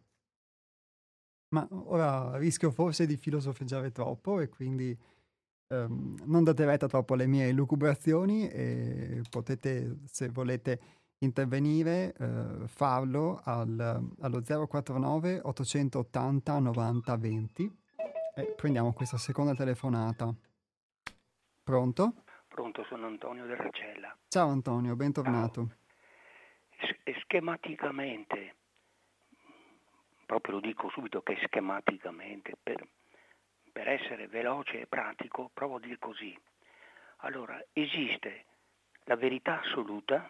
[1.50, 4.96] Ma ora rischio forse di filosofeggiare troppo e quindi
[5.70, 10.80] Um, non date retta troppo alle mie lucubrazioni e potete, se volete
[11.18, 13.78] intervenire, uh, farlo al,
[14.20, 17.78] allo 049 880 90 20
[18.34, 20.32] e prendiamo questa seconda telefonata.
[21.62, 22.14] Pronto?
[22.48, 24.16] Pronto, sono Antonio del Racella.
[24.28, 25.68] Ciao Antonio, bentornato.
[26.78, 27.12] Ciao.
[27.20, 28.54] schematicamente,
[30.24, 32.88] proprio lo dico subito che schematicamente, per,
[33.78, 36.36] per essere veloce e pratico, provo a dire così.
[37.18, 38.46] Allora, esiste
[39.04, 40.28] la verità assoluta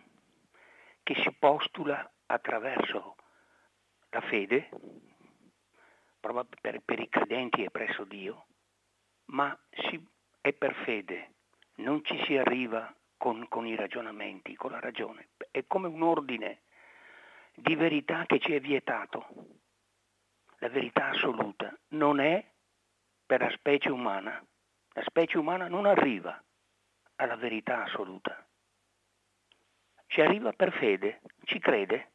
[1.02, 3.16] che si postula attraverso
[4.10, 4.68] la fede,
[6.20, 8.48] per, per i credenti è presso Dio,
[9.28, 10.06] ma si,
[10.42, 11.32] è per fede,
[11.76, 16.60] non ci si arriva con, con i ragionamenti, con la ragione, è come un ordine
[17.54, 19.26] di verità che ci è vietato.
[20.58, 22.44] La verità assoluta non è
[23.28, 24.42] per la specie umana.
[24.94, 26.42] La specie umana non arriva
[27.16, 28.42] alla verità assoluta.
[30.06, 32.12] Ci arriva per fede, ci crede.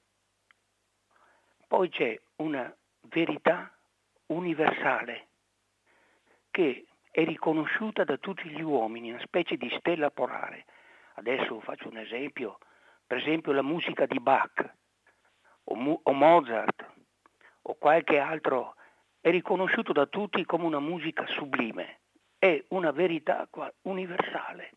[1.68, 3.72] Poi c'è una verità
[4.28, 5.28] universale
[6.50, 10.66] che è riconosciuta da tutti gli uomini, una specie di stella polare.
[11.14, 12.58] Adesso faccio un esempio,
[13.06, 14.68] per esempio la musica di Bach
[15.66, 16.92] o, Mozart
[17.62, 18.78] o qualche altro
[19.24, 22.02] è riconosciuto da tutti come una musica sublime,
[22.38, 23.48] è una verità
[23.84, 24.72] universale.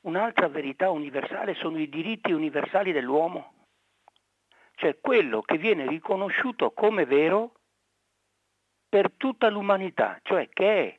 [0.00, 3.66] Un'altra verità universale sono i diritti universali dell'uomo,
[4.74, 7.52] cioè quello che viene riconosciuto come vero
[8.88, 10.98] per tutta l'umanità, cioè che è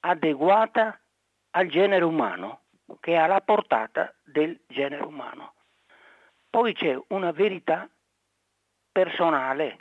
[0.00, 1.00] adeguata
[1.52, 2.64] al genere umano,
[3.00, 5.54] che è alla portata del genere umano.
[6.50, 7.88] Poi c'è una verità
[8.92, 9.78] personale,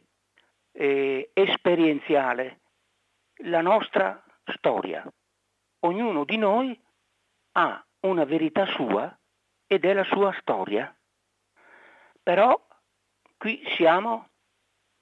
[0.74, 2.60] eh, esperienziale
[3.44, 4.24] la nostra
[4.56, 5.06] storia.
[5.80, 6.80] Ognuno di noi
[7.54, 9.16] ha una verità sua
[9.68, 10.96] ed è la sua storia.
[12.22, 12.60] Però
[13.38, 14.30] qui siamo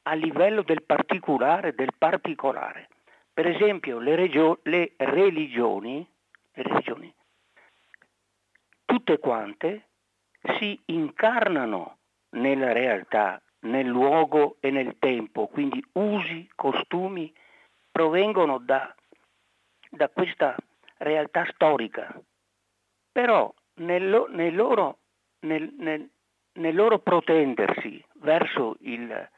[0.04, 2.90] a livello del particolare, del particolare.
[3.34, 6.08] Per esempio le, regio- le religioni,
[6.54, 7.14] le religioni,
[8.86, 9.90] tutte quante
[10.58, 12.00] si incarnano
[12.32, 17.34] nella realtà nel luogo e nel tempo, quindi usi, costumi,
[17.92, 18.94] provengono da,
[19.90, 20.56] da questa
[20.98, 22.20] realtà storica.
[23.12, 25.00] Però nel, nel, loro,
[25.42, 29.30] nel, nel, loro, protendersi verso, il,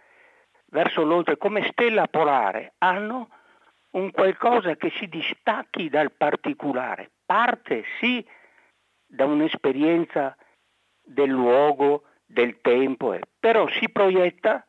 [0.66, 3.30] verso l'oltre come stella polare hanno
[3.92, 8.26] un qualcosa che si distacchi dal particolare, parte sì
[9.06, 10.36] da un'esperienza
[11.02, 14.66] del luogo, del tempo, però si proietta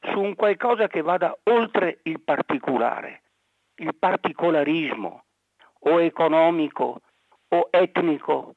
[0.00, 3.22] su un qualcosa che vada oltre il particolare,
[3.76, 5.24] il particolarismo
[5.80, 7.02] o economico
[7.48, 8.54] o etnico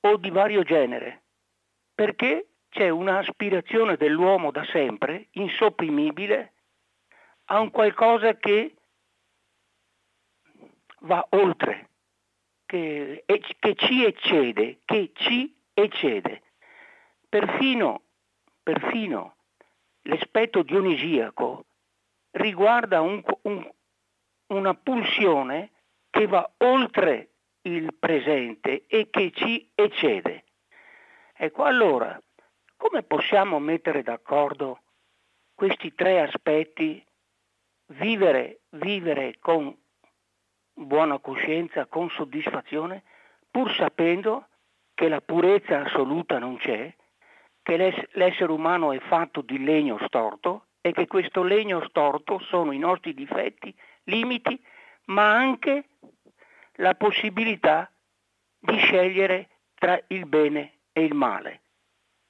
[0.00, 1.22] o di vario genere,
[1.94, 6.52] perché c'è un'aspirazione dell'uomo da sempre, insopprimibile,
[7.46, 8.74] a un qualcosa che
[11.00, 11.88] va oltre
[12.66, 16.42] che, che ci eccede, che ci eccede.
[17.34, 18.02] Perfino,
[18.62, 19.34] perfino
[20.02, 21.64] l'aspetto dionisiaco
[22.30, 23.68] riguarda un, un,
[24.52, 25.72] una pulsione
[26.10, 27.30] che va oltre
[27.62, 30.44] il presente e che ci eccede.
[31.32, 32.16] Ecco, allora,
[32.76, 34.82] come possiamo mettere d'accordo
[35.56, 37.04] questi tre aspetti?
[37.86, 39.76] Vivere, vivere con
[40.72, 43.02] buona coscienza, con soddisfazione,
[43.50, 44.46] pur sapendo
[44.94, 46.94] che la purezza assoluta non c'è,
[47.64, 52.78] che l'essere umano è fatto di legno storto e che questo legno storto sono i
[52.78, 54.62] nostri difetti, limiti,
[55.06, 55.88] ma anche
[56.74, 57.90] la possibilità
[58.58, 61.62] di scegliere tra il bene e il male.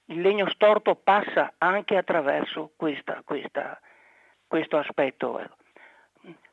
[0.07, 3.81] Il legno storto passa anche attraverso questa, questa,
[4.47, 5.41] questo aspetto.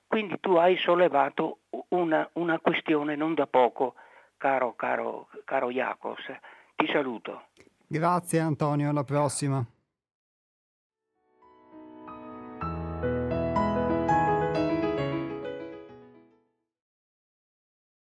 [0.08, 1.60] Quindi tu hai sollevato
[1.90, 3.94] una, una questione non da poco,
[4.38, 6.26] caro, caro, caro Jacos.
[6.76, 7.50] Ti saluto.
[7.92, 9.70] Grazie Antonio, alla prossima.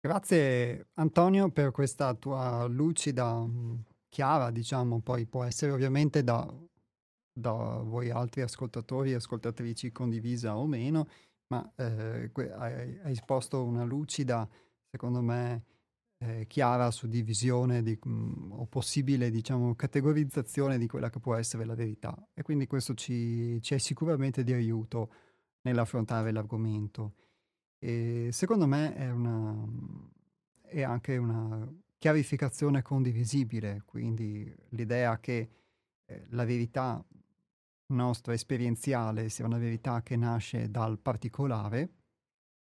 [0.01, 3.75] Grazie Antonio per questa tua lucida, mm,
[4.09, 6.45] chiara, diciamo, poi può essere ovviamente da,
[7.31, 11.07] da voi altri ascoltatori e ascoltatrici condivisa o meno,
[11.47, 14.49] ma eh, hai, hai, esposto una lucida,
[14.91, 15.63] secondo me,
[16.19, 21.75] eh, chiara suddivisione di, mh, o possibile, diciamo, categorizzazione di quella che può essere la
[21.75, 22.15] verità.
[22.33, 25.11] E quindi questo ci, ci è sicuramente di aiuto
[25.61, 27.13] nell'affrontare l'argomento.
[27.79, 29.55] E secondo me è, una,
[30.63, 35.49] è anche una chiarificazione condivisibile, quindi l'idea che
[36.05, 37.03] eh, la verità
[37.87, 41.89] nostra esperienziale sia una verità che nasce dal particolare,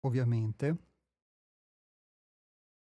[0.02, 0.78] ovviamente,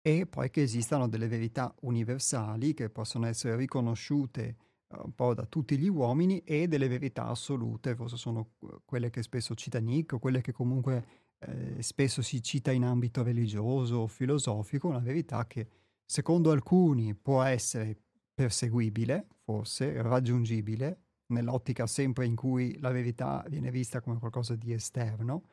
[0.03, 4.57] e poi che esistano delle verità universali che possono essere riconosciute
[4.89, 9.23] uh, un po' da tutti gli uomini e delle verità assolute, forse sono quelle che
[9.23, 14.07] spesso cita Nick o quelle che comunque eh, spesso si cita in ambito religioso o
[14.09, 15.69] filosofico, una verità che
[16.05, 17.97] secondo alcuni può essere
[18.35, 25.45] perseguibile, forse raggiungibile, nell'ottica sempre in cui la verità viene vista come qualcosa di esterno,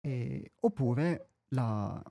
[0.00, 2.02] e, oppure la,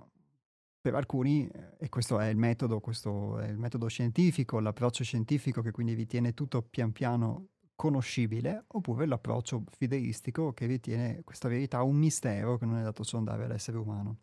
[0.83, 5.71] per alcuni, e questo è il metodo, questo è il metodo scientifico, l'approccio scientifico che
[5.71, 12.57] quindi ritiene tutto pian piano conoscibile, oppure l'approccio fideistico che ritiene questa verità un mistero
[12.57, 14.17] che non è dato sondare all'essere umano.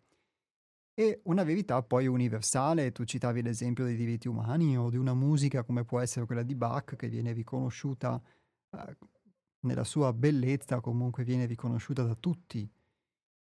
[0.93, 5.63] E una verità poi universale, tu citavi l'esempio dei diritti umani o di una musica
[5.63, 8.21] come può essere quella di Bach che viene riconosciuta
[8.69, 8.97] eh,
[9.61, 12.71] nella sua bellezza, comunque viene riconosciuta da tutti,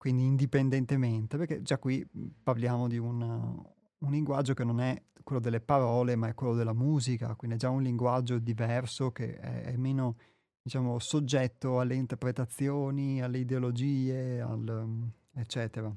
[0.02, 2.04] quindi indipendentemente, perché già qui
[2.42, 6.72] parliamo di un, un linguaggio che non è quello delle parole, ma è quello della
[6.72, 10.16] musica, quindi è già un linguaggio diverso che è, è meno,
[10.60, 15.94] diciamo, soggetto alle interpretazioni, alle ideologie, al, eccetera.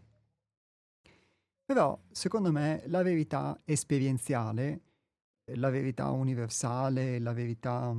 [1.65, 4.81] Però, secondo me, la verità esperienziale,
[5.45, 7.91] la verità universale, la verità,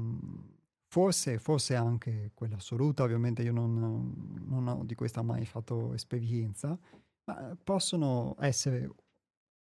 [0.97, 6.79] forse, forse anche quella assoluta, ovviamente io non, non ho di questa mai fatto esperienza,
[7.25, 8.89] ma possono essere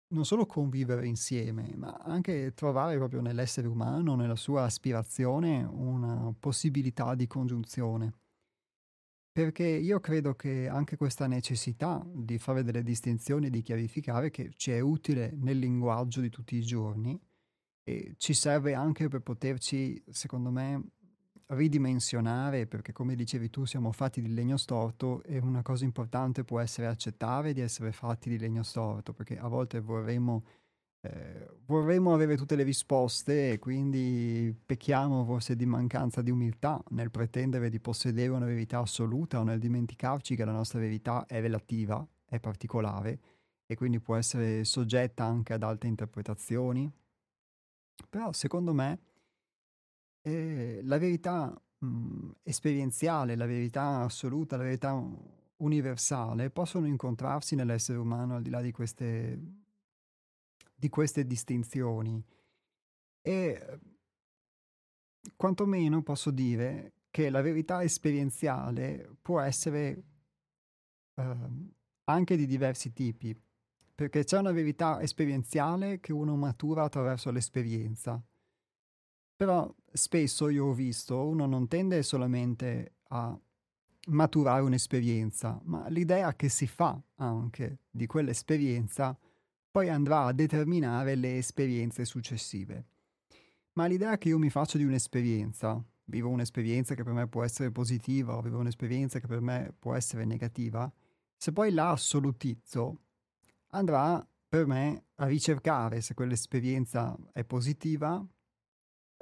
[0.10, 7.16] non solo convivere insieme, ma anche trovare proprio nell'essere umano, nella sua aspirazione, una possibilità
[7.16, 8.14] di congiunzione.
[9.32, 14.70] Perché io credo che anche questa necessità di fare delle distinzioni, di chiarificare, che ci
[14.70, 17.20] è utile nel linguaggio di tutti i giorni
[17.82, 20.92] e ci serve anche per poterci, secondo me,
[21.54, 26.60] ridimensionare, perché come dicevi tu siamo fatti di legno storto e una cosa importante può
[26.60, 30.43] essere accettare di essere fatti di legno storto, perché a volte vorremmo,
[31.01, 37.12] eh, vorremmo avere tutte le risposte e quindi pecchiamo forse di mancanza di umiltà nel
[37.12, 42.06] pretendere di possedere una verità assoluta o nel dimenticarci che la nostra verità è relativa,
[42.26, 43.20] è particolare
[43.66, 46.91] e quindi può essere soggetta anche ad altre interpretazioni.
[48.10, 48.99] Però secondo me
[50.24, 54.94] e la verità, mhmm, esperienziale, la verità assoluta, la verità
[55.58, 59.40] universale possono incontrarsi nell'essere umano al di là di queste
[60.84, 62.22] di queste distinzioni.
[63.22, 63.80] E
[65.38, 70.04] quantomeno posso dire che la verità esperienziale può essere,
[71.16, 71.72] uhm,
[72.06, 73.34] anche di diversi tipi,
[73.96, 78.22] perché c'è una verità esperienziale che uno matura attraverso l'esperienza.
[79.36, 83.38] Però spesso io ho visto, uno non tende solamente a
[84.08, 89.18] maturare un'esperienza, ma l'idea che si fa anche di quell'esperienza
[89.72, 92.86] poi andrà a determinare le esperienze successive.
[93.74, 97.72] Ma l'idea che io mi faccio di un'esperienza, vivo un'esperienza che per me può essere
[97.72, 100.92] positiva o vivo un'esperienza che per me può essere negativa,
[101.36, 103.00] se poi la assolutizzo,
[103.70, 108.24] andrà per me a ricercare se quell'esperienza è positiva,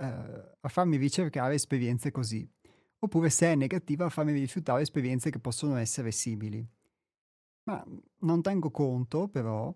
[0.01, 2.49] eh, a farmi ricercare esperienze così,
[2.99, 6.67] oppure se è negativa a farmi rifiutare esperienze che possono essere simili.
[7.63, 7.85] Ma
[8.19, 9.73] non tengo conto però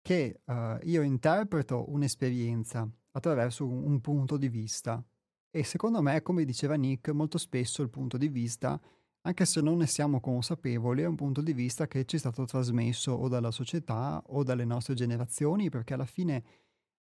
[0.00, 5.04] che uh, io interpreto un'esperienza attraverso un, un, punto di vista
[5.50, 8.80] e secondo me, come diceva Nick, molto spesso il punto di vista,
[9.20, 12.46] anche se non ne siamo consapevoli, è un punto di vista che ci è stato
[12.46, 16.42] trasmesso o dalla società o dalle nostre generazioni, perché alla fine,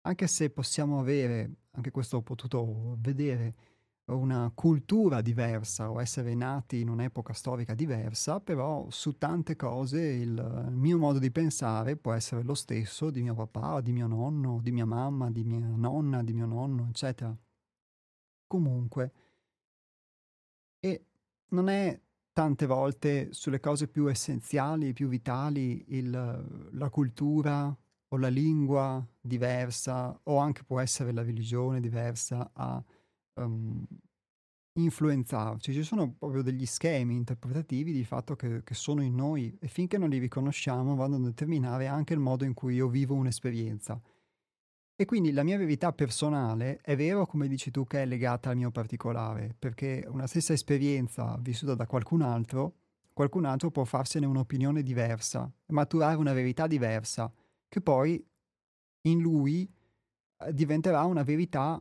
[0.08, 3.54] anche se possiamo avere, anche questo ho potuto vedere,
[4.06, 10.68] una cultura diversa o essere nati in un'epoca storica diversa, però su tante cose il
[10.70, 14.72] mio modo di pensare può essere lo stesso di mio papà, di mio nonno, di
[14.72, 17.36] mia mamma, di mia nonna, di mio nonno, eccetera.
[18.46, 19.12] Comunque,
[20.80, 21.04] e
[21.48, 22.00] non è
[22.32, 27.76] tante volte sulle cose più essenziali, più vitali, il, la cultura
[28.08, 32.82] o la lingua diversa, o anche può essere la religione diversa a
[33.34, 33.86] um,
[34.72, 35.72] influenzarci.
[35.72, 39.98] Ci sono proprio degli schemi interpretativi di fatto che, che, sono in noi e finché
[39.98, 44.00] non li riconosciamo vanno a determinare anche il modo in cui io vivo un'esperienza.
[45.00, 48.56] E quindi la mia verità personale è vero, come dici tu, che è legata al
[48.56, 52.74] mio particolare, perché una stessa esperienza vissuta da qualcun altro,
[53.12, 57.32] qualcun altro può farsene un'opinione diversa, maturare una verità diversa,
[57.68, 58.24] che poi
[59.02, 59.70] in lui
[60.38, 61.80] eh, diventerà una verità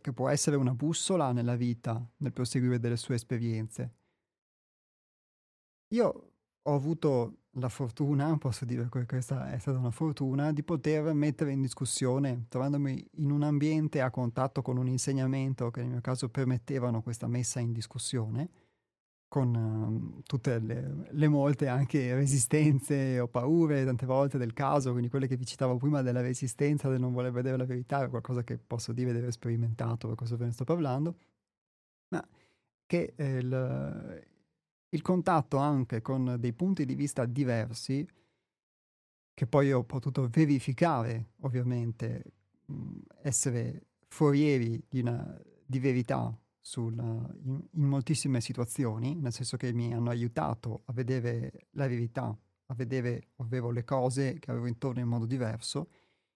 [0.00, 3.96] che può essere una bussola nella vita, nel proseguire delle sue esperienze.
[5.88, 6.32] Io
[6.62, 11.52] ho avuto la fortuna, posso dire che questa è stata una fortuna, di poter mettere
[11.52, 16.30] in discussione, trovandomi in un ambiente a contatto con un insegnamento che nel mio caso
[16.30, 18.48] permettevano questa messa in discussione,
[19.32, 25.08] con uh, tutte le, le, molte anche resistenze o paure tante volte del caso, quindi
[25.08, 28.44] quelle che vi citavo prima della resistenza, del non voler vedere la verità, è qualcosa
[28.44, 31.16] che posso dire di aver sperimentato, per cosa ve ne sto parlando,
[32.08, 32.22] ma
[32.84, 34.26] che eh, il,
[34.90, 38.06] il contatto anche con dei punti di vista diversi,
[39.32, 42.22] che poi ho potuto verificare, ovviamente,
[42.66, 47.02] mh, essere forieri di, una, di verità sulla,
[47.42, 52.34] in, in, moltissime situazioni, nel senso che mi hanno aiutato a vedere la verità,
[52.66, 55.90] a vedere avevo le cose che avevo intorno in modo diverso.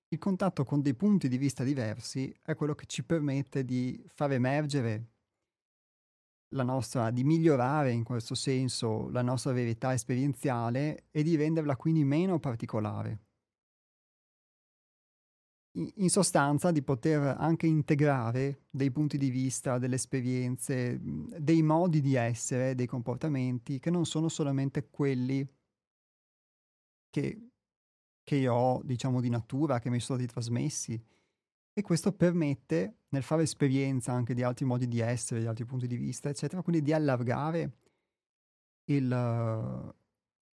[0.09, 4.33] Il contatto con dei punti di vista diversi è quello che ci permette di far
[4.33, 5.12] emergere
[6.51, 12.05] la nostra, di migliorare in questo senso la nostra verità esperienziale e di renderla quindi
[12.05, 13.26] meno particolare
[15.77, 22.14] in sostanza di poter anche integrare dei punti di vista, delle esperienze, dei modi di
[22.14, 25.47] essere, dei comportamenti che non sono solamente quelli
[27.11, 27.51] che,
[28.22, 31.03] che io ho, diciamo, di natura, che mi sono stati trasmessi.
[31.72, 35.87] E questo permette, nel fare esperienza anche di altri modi di essere, di altri punti
[35.87, 37.72] di vista, eccetera, quindi di allargare
[38.85, 39.95] il,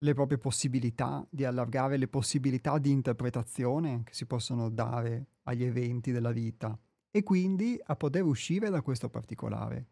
[0.02, 6.10] le proprie possibilità, di allargare le possibilità di interpretazione che si possono dare agli eventi
[6.10, 6.78] della vita
[7.10, 9.86] e quindi a poter uscire da questo particolare.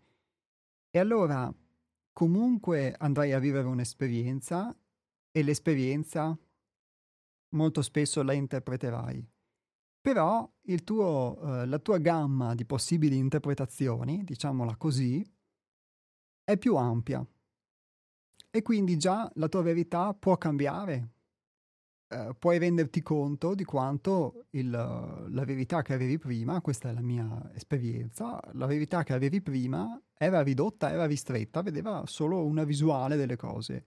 [0.91, 1.53] E allora
[2.13, 4.75] comunque andrai a vivere un'esperienza
[5.31, 6.37] e l'esperienza
[7.51, 9.27] molto spesso la interpreterai.
[10.01, 10.51] Però
[10.85, 15.23] tuo, eh, la tua gamma di possibili interpretazioni, diciamola così,
[16.45, 17.27] è più ampia
[18.59, 21.11] e quindi già la tua verità può cambiare.
[22.09, 27.03] Uh, puoi renderti conto di quanto il, la verità che avevi prima, questa è la
[27.03, 33.15] mia esperienza, la verità che avevi prima era ridotta, era ristretta, vedeva solo una visuale
[33.15, 33.85] delle cose.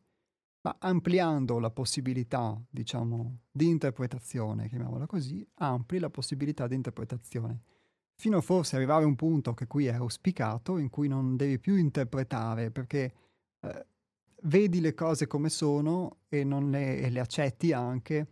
[0.61, 7.63] Ma ampliando la possibilità, diciamo, di interpretazione, chiamiamola così, ampli la possibilità di interpretazione.
[8.15, 11.59] Fino a forse arrivare a un punto che qui è auspicato, in cui non devi
[11.59, 13.13] più interpretare, perché
[13.61, 13.85] eh,
[14.43, 18.27] vedi le cose come sono e, le, e le accetti anche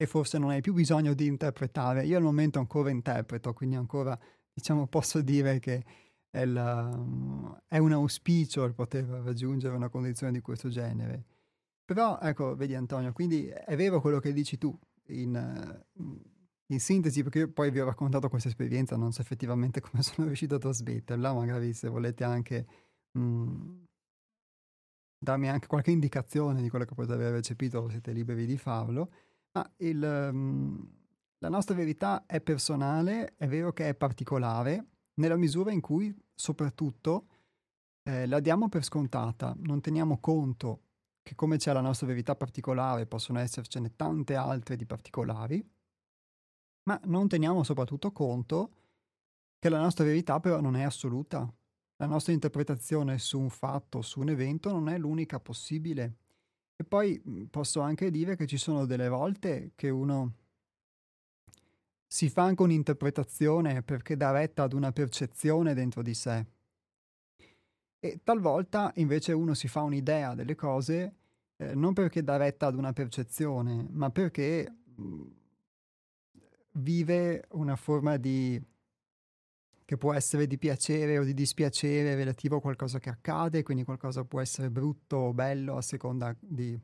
[0.00, 2.06] e forse non hai più bisogno di interpretare.
[2.06, 4.18] Io al momento ancora interpreto, quindi ancora
[4.52, 5.84] diciamo posso dire che
[6.30, 6.88] è, la,
[7.66, 11.24] è, un auspicio il poter raggiungere una condizione di questo genere.
[11.84, 15.84] Però ecco, vedi Antonio, quindi è vero quello che dici tu in,
[16.66, 20.26] in sintesi, perché io poi vi ho raccontato questa esperienza, non so effettivamente come sono
[20.26, 22.66] riuscito a trasmetterla, magari se volete anche
[23.12, 23.86] mh,
[25.18, 29.10] darmi anche qualche indicazione di quello che potete aver recepito, siete liberi di farlo.
[29.52, 30.88] Ma il, um,
[31.38, 37.26] la nostra verità è personale, è vero che è particolare, nella misura in cui soprattutto
[38.04, 40.82] eh, la diamo per scontata, non teniamo conto
[41.22, 45.62] che come c'è la nostra verità particolare possono essercene tante altre di particolari,
[46.84, 48.72] ma non teniamo soprattutto conto
[49.58, 51.52] che la nostra verità però non è assoluta.
[52.00, 56.14] La nostra interpretazione su un fatto, su un evento non è l'unica possibile.
[56.76, 60.32] E poi mhmm, posso anche dire che ci sono delle volte che uno
[62.06, 66.46] si fa anche un'interpretazione perché dà retta ad una percezione dentro di sé.
[67.98, 71.14] E talvolta invece uno si fa un'idea delle cose
[71.56, 75.36] eh, non perché dà retta ad una percezione, ma perché mh, mhmm,
[76.74, 78.60] vive una forma di
[79.88, 84.22] che può essere di piacere o di dispiacere relativo a qualcosa che accade, quindi qualcosa
[84.22, 86.78] può essere brutto o bello a seconda di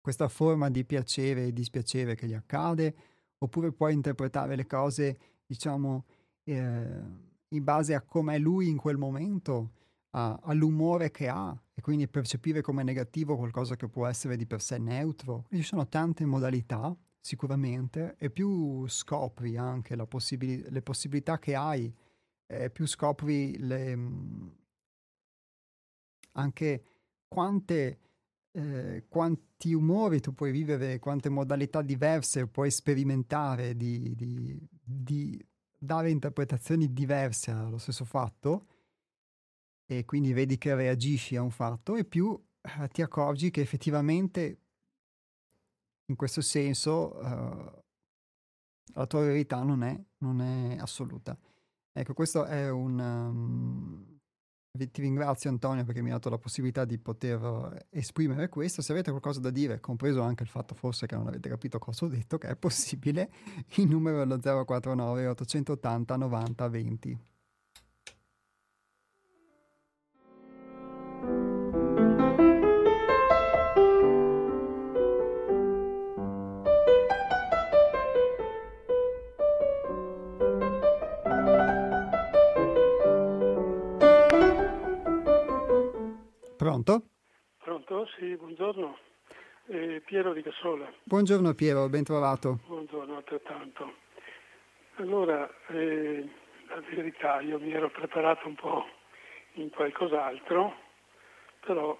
[0.00, 2.94] questa forma di piacere e dispiacere che gli accade,
[3.36, 6.06] oppure può interpretare le cose, diciamo,
[6.44, 7.02] eh,
[7.48, 9.72] in base a come è lui in quel momento,
[10.12, 14.62] a, all'umore che ha, e quindi percepire come negativo qualcosa che può essere di per
[14.62, 15.42] sé neutro.
[15.46, 21.94] Quindi ci sono tante modalità sicuramente, e più scopri anche possibili- le possibilità che hai,
[22.46, 24.48] eh, più scopri le, mm,
[26.32, 26.84] anche
[27.28, 27.98] quante,
[28.50, 35.46] eh, quanti umori tu puoi vivere, quante modalità diverse puoi sperimentare di, di, di
[35.78, 38.66] dare interpretazioni diverse allo stesso fatto
[39.86, 44.61] e quindi vedi che reagisci a un fatto e più eh, ti accorgi che effettivamente
[46.12, 47.82] in questo senso uh,
[48.94, 51.36] la tua verità non è, non è, assoluta.
[51.90, 52.98] Ecco, questo è un...
[52.98, 54.10] Um,
[54.72, 58.80] ti ringrazio Antonio perché mi ha dato la possibilità di poter esprimere questo.
[58.80, 62.06] Se avete qualcosa da dire, compreso anche il fatto forse che non avete capito cosa
[62.06, 63.30] ho detto, che è possibile,
[63.76, 67.18] il numero è lo 049 880 90 20.
[86.82, 87.06] Pronto?
[87.58, 88.06] Pronto?
[88.18, 88.98] Sì, buongiorno.
[89.66, 90.92] Eh, Piero di Cassola.
[91.04, 92.58] Buongiorno Piero, ben trovato.
[92.66, 93.94] Buongiorno, altrettanto.
[94.96, 96.28] Allora, eh,
[96.66, 98.84] la verità, io mi ero preparato un po'
[99.54, 100.74] in qualcos'altro,
[101.64, 101.96] però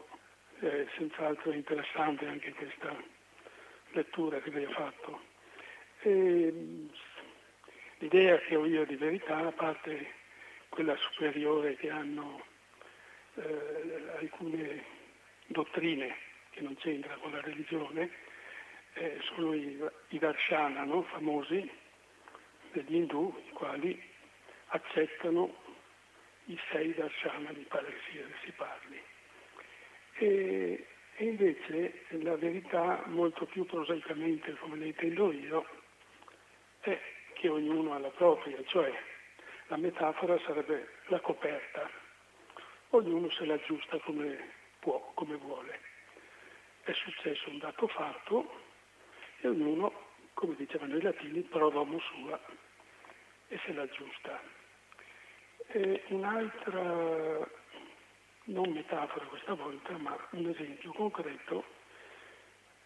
[0.59, 2.93] è senz'altro interessante anche questa
[3.93, 5.21] lettura che lei ha fatto.
[6.01, 6.89] E,
[7.99, 10.07] l'idea che ho io di verità, a parte
[10.69, 12.51] quella superiore che hanno
[13.35, 14.85] eh, alcune
[15.47, 16.17] dottrine
[16.51, 18.11] che non c'entra con la religione,
[18.95, 19.79] eh, sono i,
[20.09, 21.03] i darshana no?
[21.03, 21.71] famosi
[22.73, 24.01] degli indù, i quali
[24.67, 25.55] accettano
[26.47, 29.01] i sei darshana, mi pare che si parli.
[30.15, 35.67] E, e invece la verità, molto più prosaicamente come la intendo io,
[36.81, 36.99] è
[37.35, 38.93] che ognuno ha la propria, cioè
[39.69, 42.02] la metafora sarebbe la coperta
[42.93, 45.81] ognuno se la aggiusta come può, come vuole.
[46.83, 48.61] È successo un dato fatto
[49.41, 49.93] e ognuno,
[50.35, 52.41] come dicevano i latini, pro domo sua
[53.49, 54.41] e se la aggiusta.
[55.69, 57.49] E un'altra,
[58.45, 61.65] non metafora questa volta, ma un esempio concreto,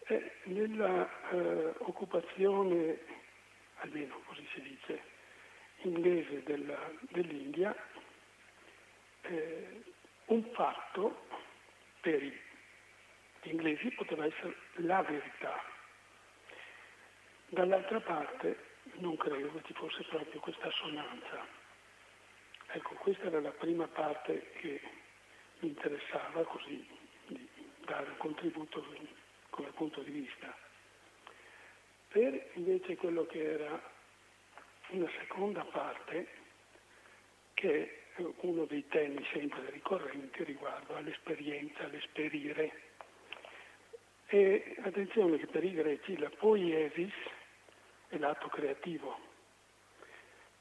[0.03, 2.99] è nella eh, occupazione,
[3.79, 5.01] almeno così si dice,
[5.81, 7.75] inglese della, dell'India,
[9.23, 9.83] eh,
[10.27, 11.25] un fatto
[12.01, 12.33] per gli
[13.43, 15.61] inglesi poteva essere la verità.
[17.47, 18.65] Dall'altra parte
[18.95, 21.45] non credo che ci fosse proprio questa assonanza.
[22.71, 24.81] Ecco, questa era la prima parte che
[25.59, 26.85] mi interessava così
[27.27, 27.49] di
[27.85, 28.85] dare un contributo
[29.49, 30.55] come punto di vista.
[32.09, 33.81] Per invece quello che era
[34.89, 36.27] una seconda parte,
[37.53, 42.71] che uno dei temi sempre ricorrenti riguardo all'esperienza, all'esperire.
[44.27, 47.13] E attenzione che per i greci la poiesis
[48.09, 49.17] è l'atto creativo,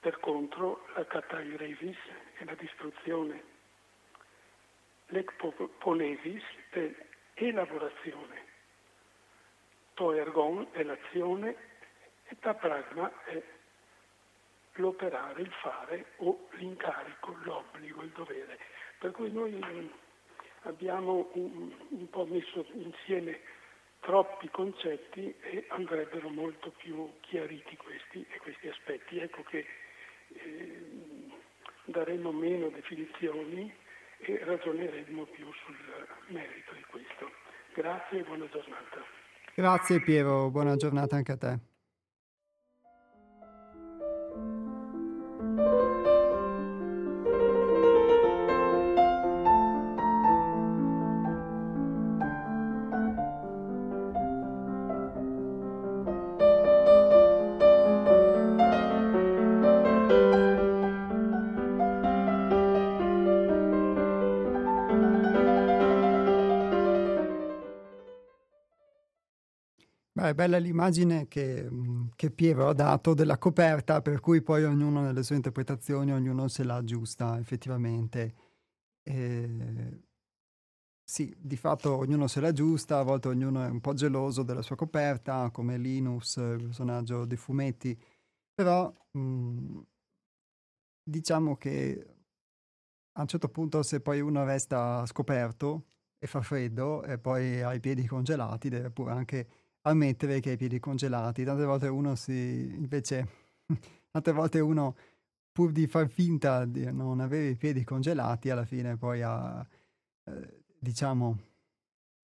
[0.01, 1.97] per contro la katairesis
[2.35, 3.43] è la distruzione,
[5.07, 6.95] l'ekpoponesis è
[7.35, 8.45] elaborazione,
[9.95, 11.57] toergon è l'azione
[12.25, 13.43] e tapragma è
[14.77, 18.59] l'operare, il fare o l'incarico, l'obbligo, il dovere.
[18.99, 19.59] Per cui noi
[20.63, 23.41] abbiamo un, un po' messo insieme
[24.01, 29.19] troppi concetti e andrebbero molto più chiariti questi, questi aspetti.
[29.19, 29.67] Ecco che
[30.29, 30.83] eh,
[31.85, 33.73] daremo meno definizioni
[34.19, 35.77] e ragioneremo più sul
[36.29, 37.31] merito di questo.
[37.75, 39.05] Grazie e buona giornata.
[39.55, 41.76] Grazie Piero, buona giornata anche a te.
[70.29, 71.69] È bella l'immagine che,
[72.15, 76.65] che, Piero ha dato della coperta, per cui poi ognuno nelle sue interpretazioni, ognuno se
[76.65, 78.35] la aggiusta effettivamente.
[79.03, 80.01] E,
[81.09, 84.63] sì, di fatto ognuno se la aggiusta, a volte ognuno è un po' geloso della
[84.63, 87.97] sua coperta, come Linus, il personaggio dei fumetti,
[88.55, 89.81] però mh,
[91.03, 92.17] diciamo che
[93.13, 95.87] a un certo punto se poi uno resta scoperto
[96.19, 99.49] e fa freddo e poi ha i piedi congelati, deve pure anche
[99.91, 101.45] ammettere che ha i piedi congelati.
[101.45, 102.33] Tante volte uno si,
[102.75, 103.29] invece,
[104.11, 104.97] tante volte uno,
[105.53, 109.67] pur di far finta di non avere i piedi congelati, alla fine poi ha,
[110.25, 111.39] eh, diciamo,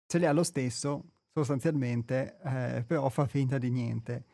[0.06, 4.24] ce li ha lo stesso, sostanzialmente, eh, però fa finta di niente.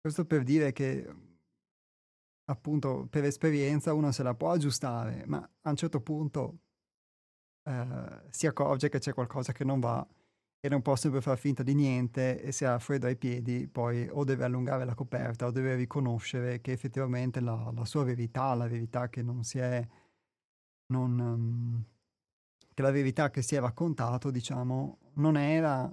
[0.00, 1.06] Questo per dire che,
[2.44, 6.58] appunto, per esperienza uno se la può aggiustare, ma a un certo punto
[7.64, 10.06] eh, si accorge che c'è qualcosa che non va
[10.60, 14.08] e non può sempre far finta di niente e se ha freddo ai piedi poi
[14.10, 18.66] o deve allungare la coperta o deve riconoscere che effettivamente la, la sua verità, la
[18.66, 19.86] verità che non si è,
[20.86, 21.84] non, um,
[22.74, 25.92] che la verità che si è raccontato, diciamo, non era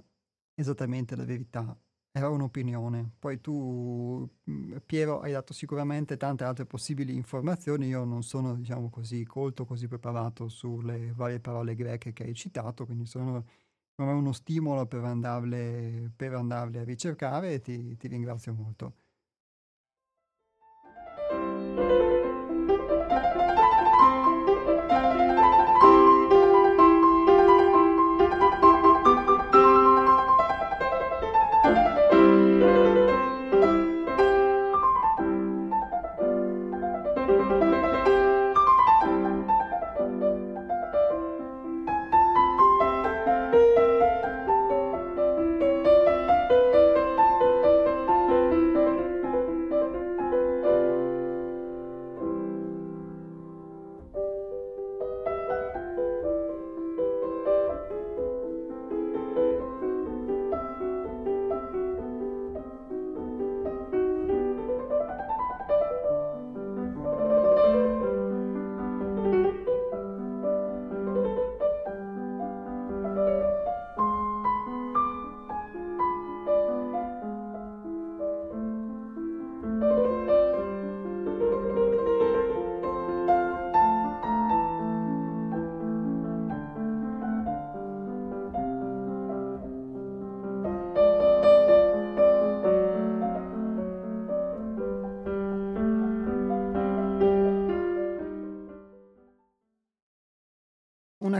[0.54, 1.76] esattamente la verità,
[2.12, 3.12] era un'opinione.
[3.18, 8.90] Poi tu, mm, Piero, hai dato sicuramente tante altre possibili informazioni, io non sono, diciamo
[8.90, 13.44] così, colto, così preparato sulle varie parole greche che hai citato, quindi sono
[13.96, 18.94] come uno stimolo per andarle, per andarle a ricercare e ti, ti ringrazio molto.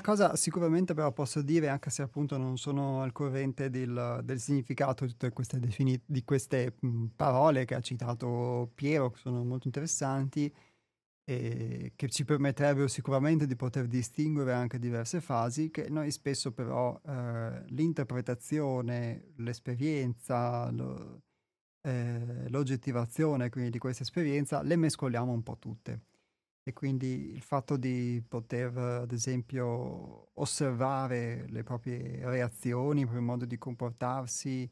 [0.06, 5.04] Cosa sicuramente però posso dire, anche se appunto non sono al corrente del, del significato
[5.04, 6.76] di tutte queste, defini- di queste
[7.16, 10.52] parole che ha citato Piero, che sono molto interessanti
[11.24, 17.00] e che ci permetterebbero sicuramente di poter distinguere anche diverse fasi, che noi spesso però
[17.04, 21.22] eh, l'interpretazione, l'esperienza, lo,
[21.82, 26.00] eh, l'oggettivazione quindi di questa esperienza le mescoliamo un po' tutte
[26.68, 33.44] e quindi il fatto di poter, ad esempio, osservare le proprie reazioni, il proprio modo
[33.44, 34.68] di comportarsi,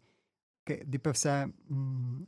[0.64, 2.26] che di per sé mh, mhmm,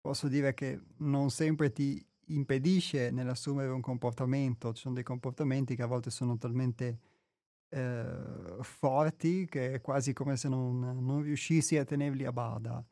[0.00, 5.82] posso dire che non sempre ti impedisce nell'assumere un comportamento, ci sono dei comportamenti che
[5.82, 6.98] a volte sono talmente
[7.68, 12.84] eh, forti che è quasi come se non, non riuscissi a tenerli a bada.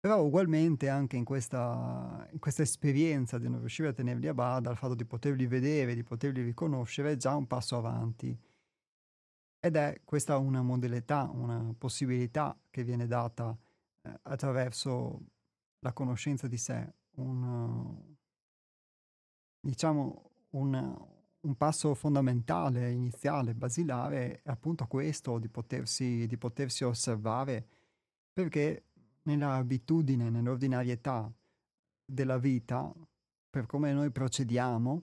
[0.00, 4.70] Però ugualmente anche in questa, in questa esperienza di non riuscire a tenerli a bada,
[4.70, 8.36] il fatto di poterli vedere, di poterli riconoscere, è già un passo avanti.
[9.60, 13.56] Ed è questa una modalità, una possibilità che viene data
[14.02, 15.20] eh, attraverso
[15.80, 18.16] la conoscenza di sé, un,
[19.60, 21.06] diciamo un,
[21.40, 27.66] un passo fondamentale, iniziale, basilare, è appunto questo di potersi, di potersi osservare,
[28.32, 28.84] perché
[29.36, 31.30] nell'abitudine, nell'ordinarietà
[32.04, 32.92] della vita,
[33.50, 35.02] per come noi procediamo,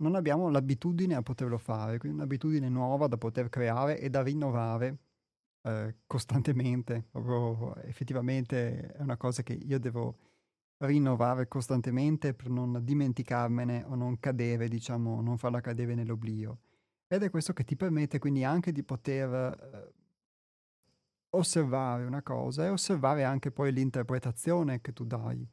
[0.00, 4.98] non abbiamo l'abitudine a poterlo fare, quindi un'abitudine nuova da poter creare e da rinnovare
[5.62, 7.08] eh, costantemente.
[7.10, 10.16] Proprio, effettivamente è una cosa che io devo
[10.78, 16.60] rinnovare costantemente per non dimenticarmene o non cadere, diciamo, non farla cadere nell'oblio.
[17.08, 19.97] Ed è questo che ti permette quindi anche di poter eh,
[21.30, 25.46] osservare una cosa e osservare anche poi l'interpretazione che tu dai.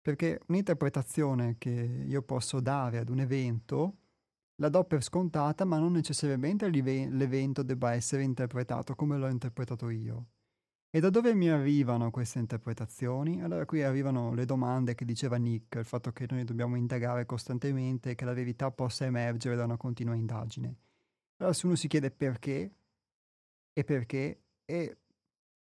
[0.00, 3.96] Perché un'interpretazione che io posso dare ad un evento
[4.56, 10.26] la do per scontata, ma non necessariamente l'evento debba essere interpretato come l'ho interpretato io.
[10.90, 13.42] E da dove mi arrivano queste interpretazioni?
[13.42, 18.10] Allora qui arrivano le domande che diceva Nick, il fatto che noi dobbiamo indagare costantemente
[18.10, 20.74] e che la verità possa emergere da una continua indagine.
[21.36, 22.72] Allora se uno si chiede perché
[23.72, 24.96] e perché e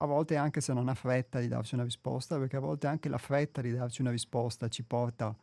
[0.02, 3.08] a volte anche se non ha fretta di darci una risposta, perché a volte anche
[3.08, 5.34] la fretta di darci una risposta ci porta uh,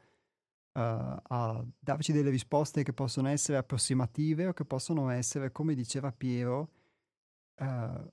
[0.74, 6.72] a darci delle risposte che possono essere approssimative o che possono essere, come diceva Piero,
[7.60, 8.12] uh,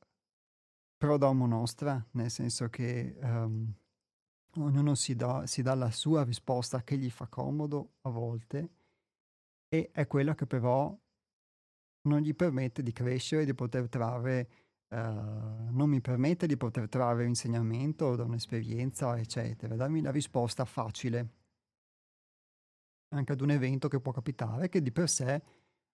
[0.97, 3.75] pro domo nostra, nel senso che um,
[4.57, 8.71] ognuno si dà, si dà la sua risposta che gli fa comodo a volte
[9.69, 10.95] e è quella che però
[12.03, 14.49] non gli permette di crescere, di poter trarre
[14.95, 19.75] Uh, non mi permette di poter trarre insegnamento da un'esperienza, eccetera.
[19.75, 21.31] Darmi la risposta facile
[23.09, 25.43] anche ad un evento che può capitare, che di per sé,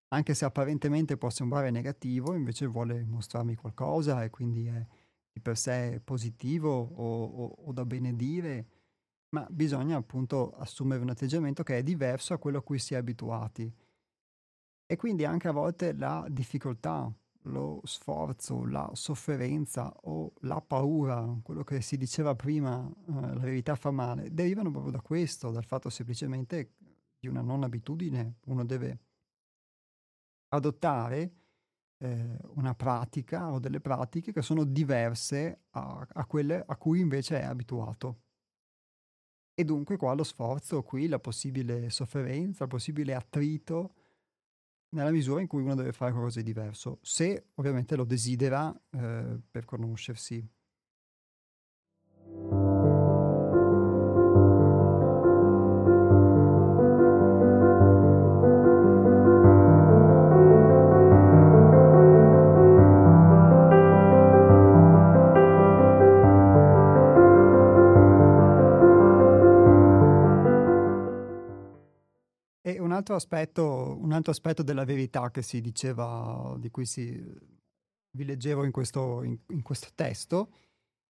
[0.09, 4.87] anche se apparentemente può sembrare negativo, invece vuole mostrarmi qualcosa e quindi è
[5.33, 8.67] di per sé positivo o, o, o da benedire,
[9.31, 12.99] ma bisogna appunto assumere un atteggiamento che è diverso a quello a cui si è
[12.99, 13.73] abituati.
[14.85, 17.11] E quindi anche a volte la difficoltà
[17.51, 23.75] lo sforzo, la sofferenza o la paura, quello che si diceva prima, eh, la verità
[23.75, 26.75] fa male, derivano proprio da questo, dal fatto semplicemente
[27.19, 28.39] di una non abitudine.
[28.47, 28.99] Uno deve
[30.49, 31.35] adottare
[31.99, 37.41] eh, una pratica o delle pratiche che sono diverse a, a quelle a cui invece
[37.41, 38.23] è abituato.
[39.55, 43.95] E dunque qua lo sforzo, qui la possibile sofferenza, il possibile attrito,
[44.91, 49.39] nella misura in cui uno deve fare qualcosa di diverso, se ovviamente lo desidera eh,
[49.51, 50.47] per conoscersi.
[73.01, 77.11] Altro aspetto, un altro aspetto della verità che si diceva, di cui si,
[78.13, 80.53] vi leggevo in questo, in, in questo testo,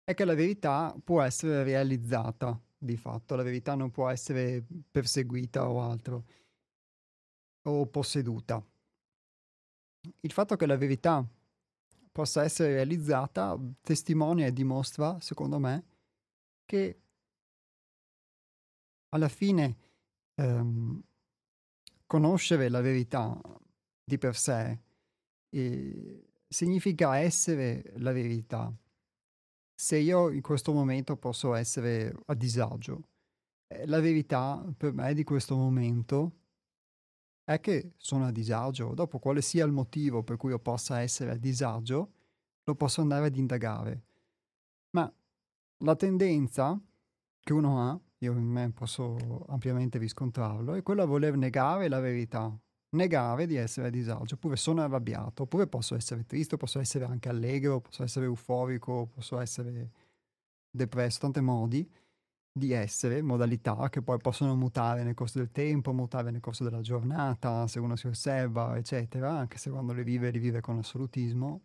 [0.04, 5.70] è che la verità può essere realizzata di fatto, la verità non può essere perseguita
[5.70, 6.26] o altro,
[7.64, 8.64] o posseduta.
[10.20, 11.26] Il fatto che la verità
[12.12, 15.84] possa essere realizzata testimonia e dimostra, secondo me,
[16.66, 17.00] che
[19.10, 19.76] alla fine
[20.36, 21.02] ehm,
[22.06, 23.40] conoscere la verità
[24.04, 24.80] di per sé
[25.50, 28.74] eh, significa essere la verità.
[29.78, 33.10] Se io in questo momento posso essere a disagio,
[33.68, 36.32] eh, la verità per me di questo momento
[37.44, 38.94] è che sono a disagio.
[38.94, 42.12] Dopo quale sia il motivo per cui io possa essere a disagio,
[42.64, 44.04] lo posso andare ad indagare.
[44.92, 45.12] Ma
[45.80, 46.80] la tendenza
[47.40, 52.00] che uno ha io in me posso ampiamente riscontrarlo, è quello a voler negare la
[52.00, 52.56] verità,
[52.90, 57.30] negare di essere a disagio, oppure sono arrabbiato, oppure posso essere triste, posso essere anche
[57.30, 59.92] allegro, posso essere euforico, posso essere
[60.70, 61.90] depresso, tanti modi
[62.58, 66.82] di essere, modalità che poi possono mutare nel corso del tempo, mutare nel corso della
[66.82, 71.62] giornata, se uno si osserva, eccetera, anche se quando le vive, le vive con assolutismo.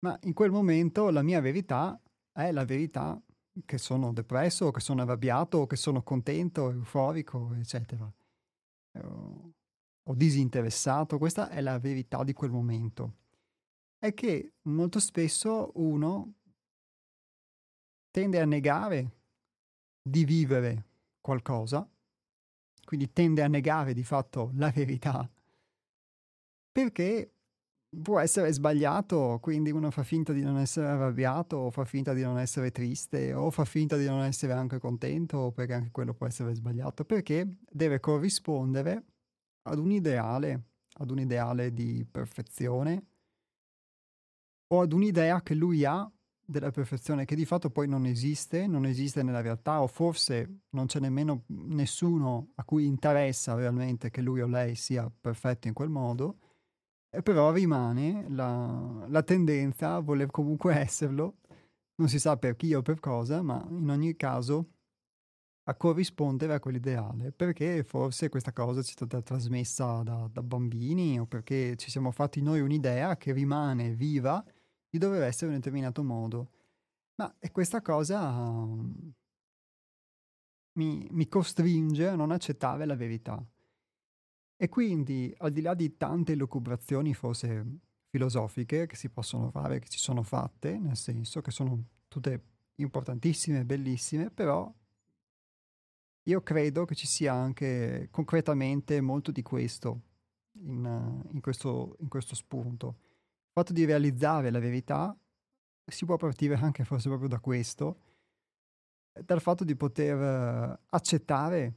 [0.00, 2.00] Ma in quel momento la mia verità
[2.32, 3.20] è la verità
[3.64, 8.10] che sono depresso, o che sono arrabbiato, o che sono contento, euforico, eccetera.
[9.02, 9.52] O,
[10.02, 13.16] o disinteressato, questa è la verità di quel momento.
[13.98, 16.34] È che molto spesso uno
[18.10, 19.16] tende a negare
[20.00, 20.86] di vivere
[21.20, 21.88] qualcosa,
[22.84, 25.30] quindi tende a negare di fatto la verità,
[26.72, 27.37] perché
[28.02, 32.22] può essere sbagliato, quindi uno fa finta di non essere arrabbiato, o fa finta di
[32.22, 36.26] non essere triste, o fa finta di non essere anche contento, perché anche quello può
[36.26, 39.04] essere sbagliato, perché deve corrispondere
[39.62, 40.64] ad un ideale,
[40.98, 43.06] ad un ideale di perfezione
[44.70, 46.10] o ad un'idea che lui ha
[46.44, 50.86] della perfezione che di fatto poi non esiste, non esiste nella realtà o forse non
[50.86, 55.90] c'è nemmeno nessuno a cui interessa realmente che lui o lei sia perfetto in quel
[55.90, 56.38] modo,
[57.10, 61.36] e però rimane la, la tendenza a voler comunque esserlo,
[61.96, 64.72] non si sa per chi o per cosa, ma in ogni caso
[65.68, 71.20] a corrispondere a quell'ideale, perché forse questa cosa ci è stata trasmessa da, da bambini
[71.20, 74.42] o perché ci siamo fatti noi un'idea che rimane viva
[74.88, 76.50] di dover essere in un determinato modo.
[77.16, 79.12] Ma questa cosa um,
[80.78, 83.44] mi, mi costringe a non accettare la verità.
[84.60, 87.64] E quindi, al di là di tante lucubrazioni forse
[88.08, 92.42] filosofiche che si possono fare, che ci sono fatte, nel senso che sono tutte
[92.74, 94.74] importantissime, bellissime, però
[96.24, 100.00] io credo che ci sia anche concretamente molto di questo
[100.62, 102.96] in, in, questo, in questo spunto.
[102.98, 105.16] Il fatto di realizzare la verità
[105.86, 108.00] si può partire anche forse proprio da questo,
[109.24, 111.74] dal fatto di poter accettare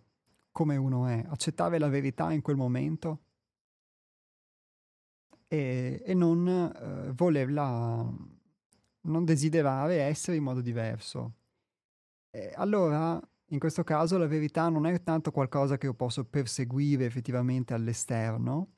[0.52, 3.24] come uno è, accettare la verità in quel momento
[5.47, 8.10] e, e non eh, volerla,
[9.02, 11.36] non desiderare essere in modo diverso.
[12.30, 13.20] E allora
[13.52, 18.76] in questo caso la verità non è tanto qualcosa che io posso perseguire effettivamente all'esterno,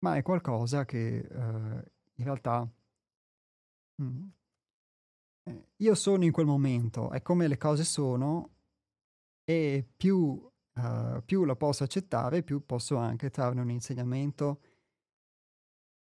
[0.00, 2.68] ma è qualcosa che eh, in realtà
[4.02, 4.24] mm,
[5.44, 8.50] eh, io sono in quel momento, è come le cose sono
[9.44, 14.60] e più, uh, più la posso accettare, più posso anche trarne un insegnamento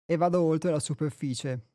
[0.04, 1.68] e vado oltre la superficie,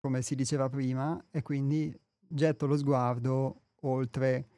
[0.00, 1.94] come si diceva prima, e quindi
[2.26, 4.48] getto lo sguardo oltre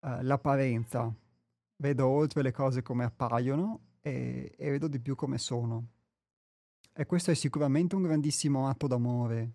[0.00, 1.14] uh, l'apparenza,
[1.76, 5.88] vedo oltre le cose come appaiono e, e vedo di più come sono.
[6.92, 9.52] E questo è sicuramente un grandissimo atto d'amore,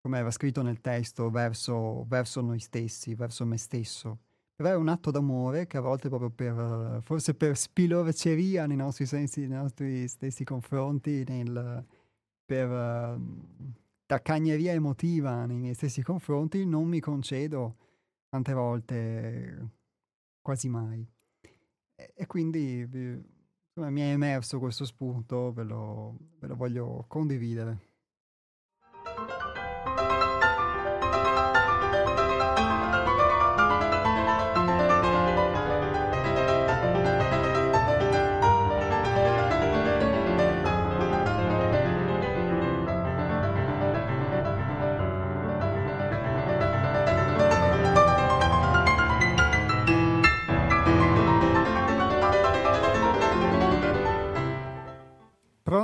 [0.00, 4.18] come era scritto nel testo, verso, verso noi stessi, verso me stesso.
[4.56, 9.04] Però è un atto d'amore che a volte proprio per, forse per spilorceria nei nostri
[9.04, 11.84] sensi, nei nostri stessi confronti, nel,
[12.44, 13.18] per
[14.06, 17.76] taccagneria emotiva nei miei stessi confronti, non mi concedo
[18.28, 19.70] tante volte,
[20.40, 21.04] quasi mai.
[21.96, 27.93] E, e quindi insomma, mi è emerso questo spunto, ve lo, ve lo voglio condividere.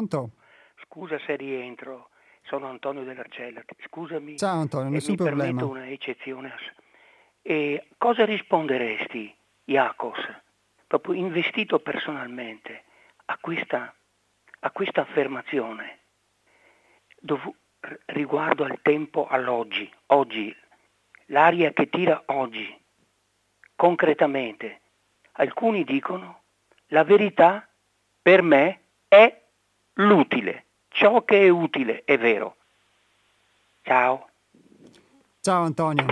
[0.00, 0.30] Pronto?
[0.84, 2.08] Scusa se rientro,
[2.44, 3.62] sono Antonio dell'Arcella.
[3.86, 4.38] Scusami.
[4.38, 5.64] Ciao Antonio, nessun mi problema.
[5.64, 6.54] una eccezione.
[7.42, 9.34] E cosa risponderesti,
[9.64, 10.18] Iacos,
[10.86, 12.84] proprio investito personalmente,
[13.26, 13.94] a questa,
[14.60, 15.98] a questa affermazione
[17.20, 17.54] dov-
[18.06, 20.54] riguardo al tempo all'oggi, oggi,
[21.26, 22.74] l'aria che tira oggi,
[23.76, 24.80] concretamente?
[25.32, 26.42] Alcuni dicono
[26.88, 27.68] la verità
[28.22, 29.39] per me è
[30.06, 32.56] l'utile, ciò che è utile, è vero.
[33.82, 34.28] Ciao.
[35.40, 36.06] Ciao Antonio.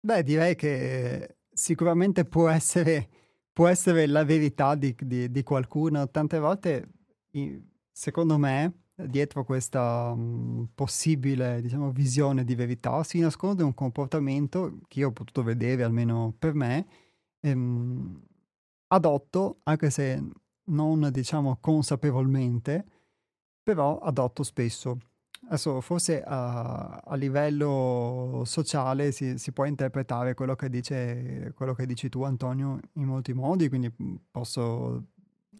[0.00, 3.08] Beh, direi che sicuramente può essere,
[3.52, 6.08] può essere la verità di, di, di, qualcuno.
[6.10, 6.88] Tante volte,
[7.90, 15.00] secondo me, dietro questa um, possibile diciamo, visione di verità si nasconde un comportamento che
[15.00, 16.86] io ho potuto vedere, almeno per me,
[17.40, 18.22] ehm,
[18.88, 20.22] adotto, anche se
[20.64, 22.84] non diciamo consapevolmente,
[23.62, 24.98] però adotto spesso.
[25.48, 31.86] Adesso forse a, a livello sociale si, si, può interpretare quello che, dice, quello che
[31.86, 35.04] dici tu Antonio in molti modi, quindi mhmm, posso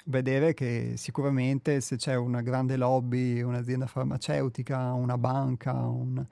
[0.06, 6.24] vedere che sicuramente se c'è una grande lobby, un'azienda farmaceutica, una banca, un,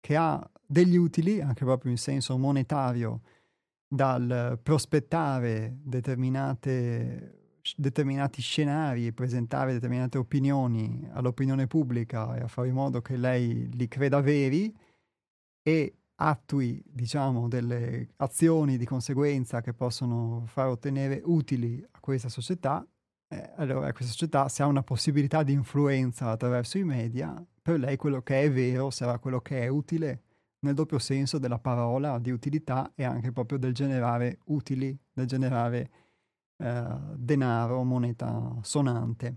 [0.00, 3.20] che ha degli utili, anche proprio in senso monetario,
[3.92, 13.02] dal prospettare determinati scenari e presentare determinate opinioni all'opinione pubblica e a fare in modo
[13.02, 14.74] che lei li creda veri
[15.62, 22.82] e attui, diciamo, delle azioni di conseguenza che possono far ottenere utili a questa società,
[23.28, 27.96] eh, allora questa società se ha una possibilità di influenza attraverso i media, per lei
[27.96, 30.22] quello che è vero sarà quello che è utile
[30.62, 35.90] nel doppio senso della parola di utilità e anche proprio del generare utili, del generare
[36.56, 39.36] eh, denaro, moneta sonante.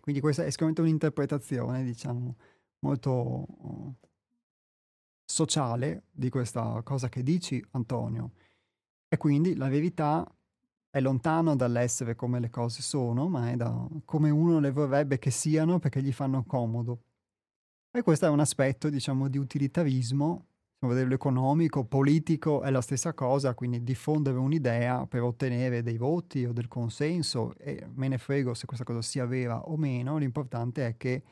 [0.00, 2.36] Quindi questa è sicuramente un'interpretazione, diciamo,
[2.80, 3.94] molto uh,
[5.24, 8.32] sociale di questa cosa che dici, Antonio.
[9.08, 10.30] E quindi la verità
[10.90, 15.30] è lontano dall'essere come le cose sono, ma è da come uno le vorrebbe che
[15.30, 17.02] siano perché gli fanno comodo.
[17.96, 20.46] E questo è un aspetto, diciamo, di utilitarismo,
[20.80, 26.44] a vederlo economico, politico, è la stessa cosa, quindi diffondere un'idea per ottenere dei voti
[26.44, 30.88] o del consenso, e me ne frego se questa cosa sia vera o meno, l'importante
[30.88, 31.22] è che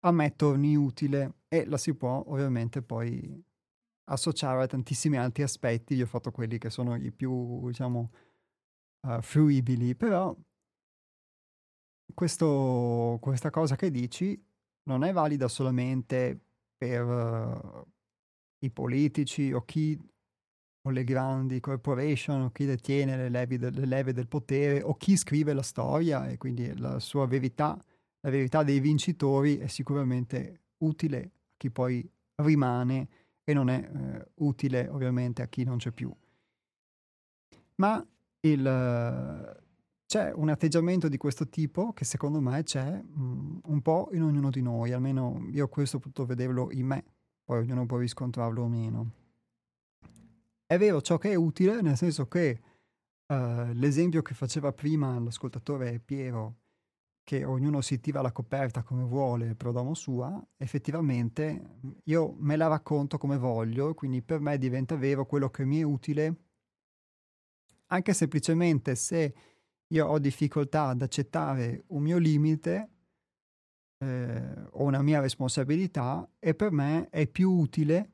[0.00, 3.42] a me torni utile e la si può ovviamente poi
[4.10, 8.10] associare a tantissimi altri aspetti, io ho fatto quelli che sono i più, diciamo,
[9.08, 10.36] uh, fruibili, però
[12.12, 14.38] questo, questa cosa che dici
[14.84, 16.38] non è valida solamente
[16.76, 17.86] per uh,
[18.58, 19.98] i politici o chi
[20.84, 24.96] o le grandi corporation o chi detiene le leve, de, le leve del potere o
[24.96, 27.78] chi scrive la storia e quindi la sua verità,
[28.20, 33.08] la verità dei vincitori è sicuramente utile a chi poi rimane
[33.44, 36.12] e non è eh, utile ovviamente a chi non c'è più.
[37.76, 38.04] Ma
[38.40, 39.62] il,
[40.12, 44.22] c'è un atteggiamento di questo tipo che secondo me c'è mh, mm, un po' in
[44.22, 47.04] ognuno di noi, almeno io questo ho potuto vederlo in me,
[47.42, 49.10] poi ognuno può riscontrarlo o meno.
[50.66, 52.60] È vero ciò che è utile, nel senso che
[53.26, 56.56] uh, l'esempio che faceva prima l'ascoltatore Piero,
[57.24, 62.66] che ognuno si tira la coperta come vuole pro domo sua, effettivamente io me la
[62.66, 66.36] racconto come voglio, quindi per me diventa vero quello che mi è utile,
[67.86, 69.34] anche semplicemente se
[69.92, 72.90] io ho difficoltà ad accettare un mio limite
[73.98, 78.10] eh, o una mia responsabilità e per me è più utile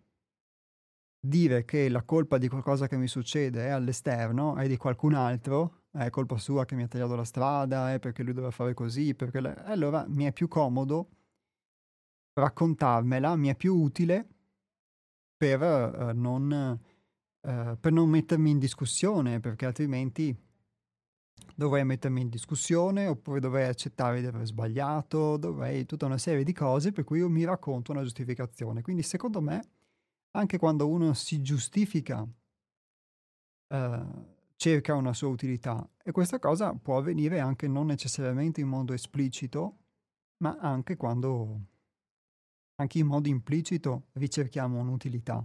[1.20, 5.84] dire che la colpa di qualcosa che mi succede è all'esterno, è di qualcun altro,
[5.90, 9.14] è colpa sua che mi ha tagliato la strada, è perché lui doveva fare così,
[9.14, 9.54] perché le...
[9.64, 11.10] allora mi è più comodo
[12.34, 14.28] raccontarmela, mi è più utile
[15.36, 16.80] per, uh, non,
[17.40, 20.47] uh, per non mettermi in discussione, perché altrimenti
[21.58, 26.52] dovrei mettermi in discussione oppure dovrei accettare di aver sbagliato, dovrei tutta una serie di
[26.52, 28.80] cose per cui io mi racconto una giustificazione.
[28.80, 29.60] Quindi secondo me,
[30.36, 32.24] anche quando uno si giustifica,
[33.74, 34.06] eh,
[34.54, 39.78] cerca una sua utilità e questa cosa può avvenire anche non necessariamente in modo esplicito,
[40.44, 41.60] ma anche quando,
[42.76, 45.44] anche in modo implicito, ricerchiamo un'utilità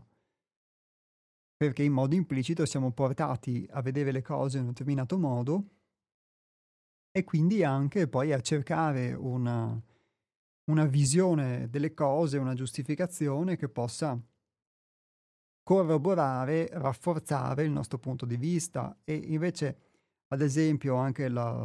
[1.56, 5.70] perché in modo implicito siamo portati a vedere le cose in un determinato modo
[7.16, 9.80] e quindi anche poi a cercare una,
[10.66, 14.20] una visione delle cose, una giustificazione che possa
[15.62, 18.98] corroborare, rafforzare il nostro punto di vista.
[19.04, 19.78] E invece
[20.30, 21.64] ad esempio anche la,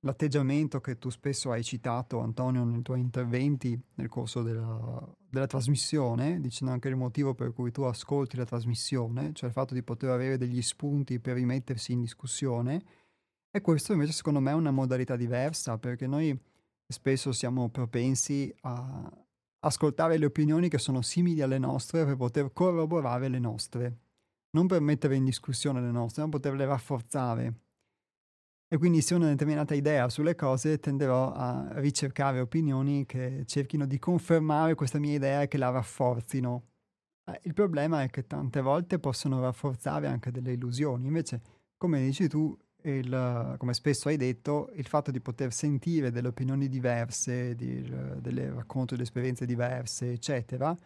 [0.00, 6.42] l'atteggiamento che tu spesso hai citato Antonio nei tuoi interventi nel corso della, della, trasmissione,
[6.42, 10.10] dicendo anche il motivo per cui tu ascolti la trasmissione, cioè il fatto di poter
[10.10, 12.84] avere degli spunti per rimettersi in discussione,
[13.54, 16.36] e questo invece secondo me è una modalità diversa, perché noi
[16.88, 19.10] spesso siamo propensi a
[19.60, 23.98] ascoltare le opinioni che sono simili alle nostre per poter corroborare le nostre,
[24.52, 27.54] non per mettere in discussione le nostre, ma poterle rafforzare.
[28.68, 33.84] E quindi se ho una determinata idea sulle cose tenderò a ricercare opinioni che cerchino
[33.84, 36.68] di confermare questa mia idea e che la rafforzino.
[37.26, 41.42] Eh, il problema è che tante volte possono rafforzare anche delle illusioni, invece
[41.76, 46.68] come dici tu, il, come spesso hai detto, il fatto di poter sentire delle opinioni
[46.68, 47.82] diverse, di,
[48.20, 50.76] delle racconti di esperienze diverse, eccetera,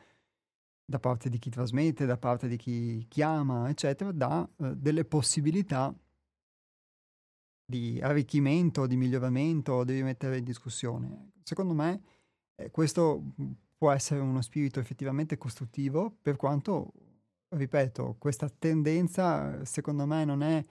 [0.88, 5.94] da parte di chi trasmette, da parte di chi chiama, eccetera, dà uh, delle possibilità
[7.68, 11.32] di arricchimento, di miglioramento, devi mettere in discussione.
[11.42, 12.00] Secondo me
[12.54, 13.34] eh, questo
[13.76, 16.92] può essere uno spirito effettivamente costruttivo, per quanto,
[17.48, 20.64] ripeto, questa tendenza secondo me non è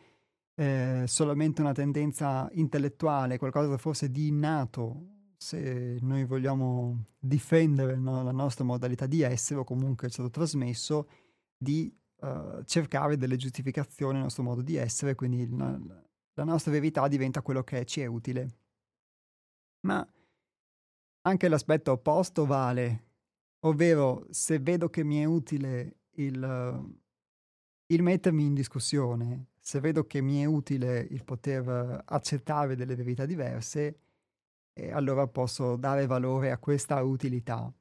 [0.56, 8.32] eh, solamente una tendenza intellettuale, qualcosa forse di innato, se noi vogliamo difendere no, la
[8.32, 11.07] nostra modalità di essere o comunque è stato trasmesso,
[11.57, 15.56] di uh, cercare delle giustificazioni al nostro modo di essere, quindi il,
[16.34, 18.57] la nostra verità diventa quello che ci è utile.
[19.82, 20.07] Ma
[21.22, 23.03] anche l'aspetto opposto vale,
[23.65, 26.95] ovvero se vedo che mi è utile il,
[27.88, 33.25] il mettermi in discussione, se vedo che mi è utile il poter accettare delle verità
[33.25, 33.99] diverse,
[34.73, 37.73] eh, allora posso dare valore a questa utilità.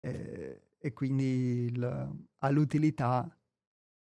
[0.00, 1.84] Eh, e quindi il,
[2.38, 3.38] ha l'utilità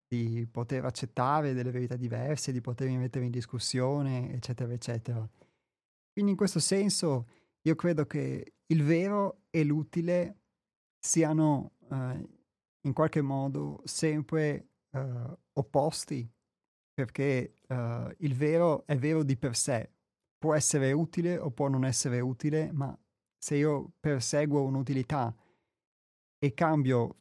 [0.06, 5.28] di poter accettare delle verità diverse, di potermi mettere in discussione, eccetera, eccetera.
[6.12, 7.26] Quindi in questo senso
[7.62, 10.42] io credo che il vero e l'utile
[10.96, 12.28] siano eh,
[12.82, 16.28] in qualche modo sempre eh, opposti,
[16.92, 19.90] perché eh, il vero è vero di per sé,
[20.38, 22.96] può essere utile o può non essere utile, ma
[23.38, 25.34] se io perseguo un'utilità
[26.38, 27.16] e cambio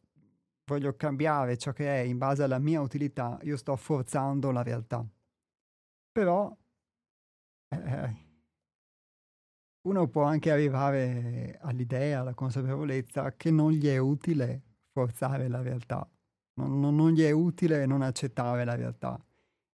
[0.64, 5.04] voglio cambiare ciò che è in base alla mia utilità, io sto forzando la realtà.
[6.12, 6.56] Però
[7.68, 8.28] eh,
[9.82, 16.08] uno può anche arrivare all'idea, alla consapevolezza che non gli è utile forzare la realtà,
[16.60, 19.22] non, non, non gli è utile non accettare la realtà.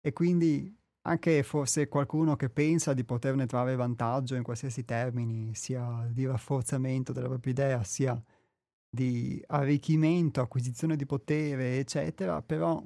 [0.01, 6.07] E quindi anche forse qualcuno che pensa di poterne trarre vantaggio in qualsiasi termini, sia
[6.11, 8.21] di rafforzamento della propria idea, sia
[8.89, 12.83] di arricchimento, acquisizione di potere, eccetera, però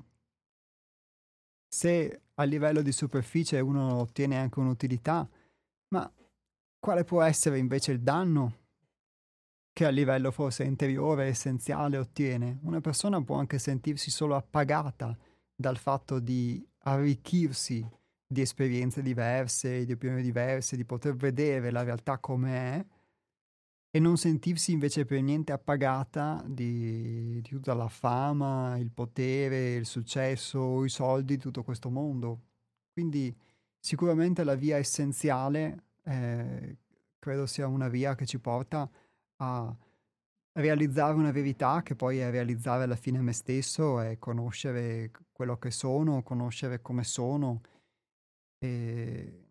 [1.67, 5.27] se a livello di superficie uno ottiene anche un'utilità,
[5.89, 6.11] ma
[6.80, 8.65] quale può essere invece il danno
[9.76, 12.60] che a livello forse interiore, essenziale, ottiene?
[12.61, 15.18] Una persona può anche sentirsi solo appagata
[15.53, 17.85] dal fatto di arricchirsi
[18.26, 22.85] di esperienze diverse, di opinioni diverse, di poter vedere la realtà come è,
[23.91, 29.85] e non sentirsi invece per niente appagata di, di, tutta la fama, il potere, il
[29.85, 32.43] successo, i soldi di tutto questo mondo.
[32.93, 33.35] Quindi
[33.77, 36.77] sicuramente la via essenziale eh,
[37.19, 38.89] credo sia una via che ci porta a
[40.53, 45.72] realizzare una verità che poi è realizzare alla fine me stesso, è conoscere quello che
[45.72, 47.62] sono, conoscere come sono
[48.60, 49.48] e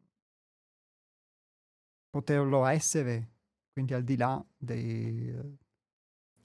[2.09, 3.35] poterlo essere
[3.75, 5.35] quindi al di là dei,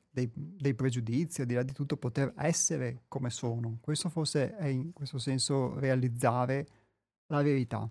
[0.10, 3.78] dei, dei, pregiudizi, al di là di tutto, poter essere come sono.
[3.80, 6.68] Questo forse è in questo senso realizzare
[7.28, 7.88] la verità.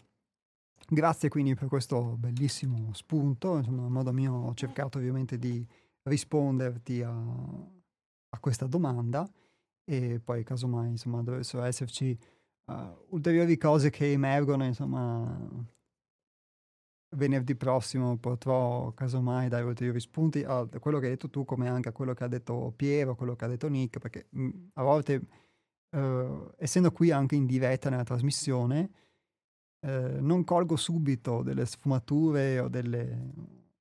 [0.90, 5.66] Grazie quindi per questo bellissimo spunto, insomma, a modo mio ho cercato ovviamente di
[6.04, 9.30] risponderti a, a questa domanda
[9.84, 12.18] e poi casomai insomma dovessero esserci
[12.64, 15.66] uh, ulteriori cose che emergono insomma
[17.16, 21.90] venerdì prossimo potrò casomai dare ulteriori spunti a quello che hai detto tu come anche
[21.90, 24.82] a quello che ha detto Piero, quello che ha detto Nick, perché mh, mm, a
[24.82, 25.26] volte
[25.90, 28.90] uh, essendo qui anche in diretta nella trasmissione
[29.80, 33.32] uh, non colgo subito delle sfumature o, delle,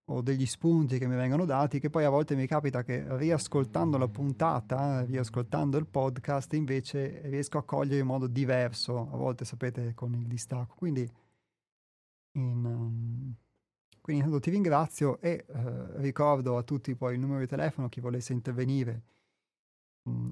[0.06, 3.98] o, degli spunti che mi vengono dati che poi a volte mi capita che riascoltando
[3.98, 9.94] la puntata, riascoltando il podcast invece riesco a cogliere in modo diverso, a volte sapete
[9.94, 11.10] con il distacco, quindi
[12.34, 13.36] in, um,
[14.02, 17.99] quindi intanto ti ringrazio e uh, ricordo a tutti poi il numero di telefono, chi
[17.99, 19.03] volesse intervenire,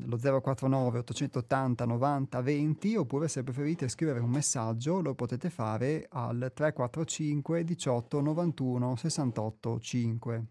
[0.06, 6.52] lo 049 880 90 20 oppure se preferite scrivere un messaggio lo potete fare al
[6.54, 10.46] 345 18 91 68 5.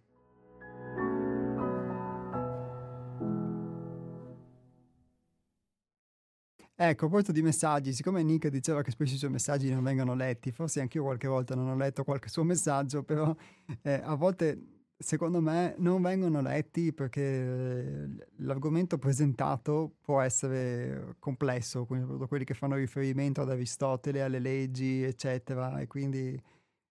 [6.77, 10.15] Ecco, a proposito di messaggi, siccome Nick diceva che spesso i suoi messaggi non vengono
[10.15, 13.35] letti, forse anche io qualche volta non ho letto qualche suo messaggio, però
[13.83, 21.85] eh, a volte secondo me non vengono letti perché eh, l'argomento presentato può essere complesso,
[21.85, 26.41] quindi quelli che fanno riferimento ad Aristotele, alle leggi, eccetera, e quindi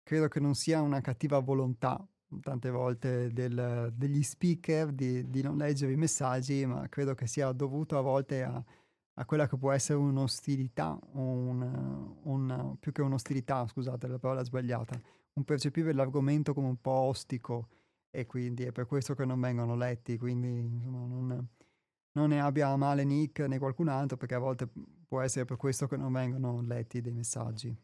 [0.03, 2.05] credo che non sia una cattiva volontà
[2.41, 7.51] tante volte del, degli speaker di, di non leggere i messaggi, ma credo che sia
[7.53, 8.63] dovuto a volte a
[9.15, 14.99] a quella che può essere un'ostilità, un, un, più che un'ostilità, scusate la parola sbagliata,
[15.33, 17.67] un percepire l'argomento come un po' ostico
[18.11, 21.47] e quindi è per questo che non vengono letti, quindi insomma, non,
[22.11, 24.69] non ne abbia a male Nick né qualcun altro perché a volte
[25.07, 27.75] può essere per questo che non vengono letti dei messaggi.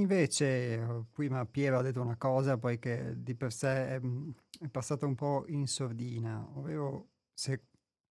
[0.00, 4.00] Invece, prima Piero ha detto una cosa, poi che di per sé è,
[4.60, 7.62] è passata un po' in sordina, ovvero se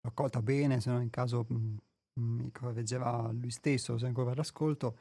[0.01, 1.77] l'ho colta bene, se no in caso mh,
[2.21, 4.99] mi correggeva lui stesso, se ancora l'ascolto,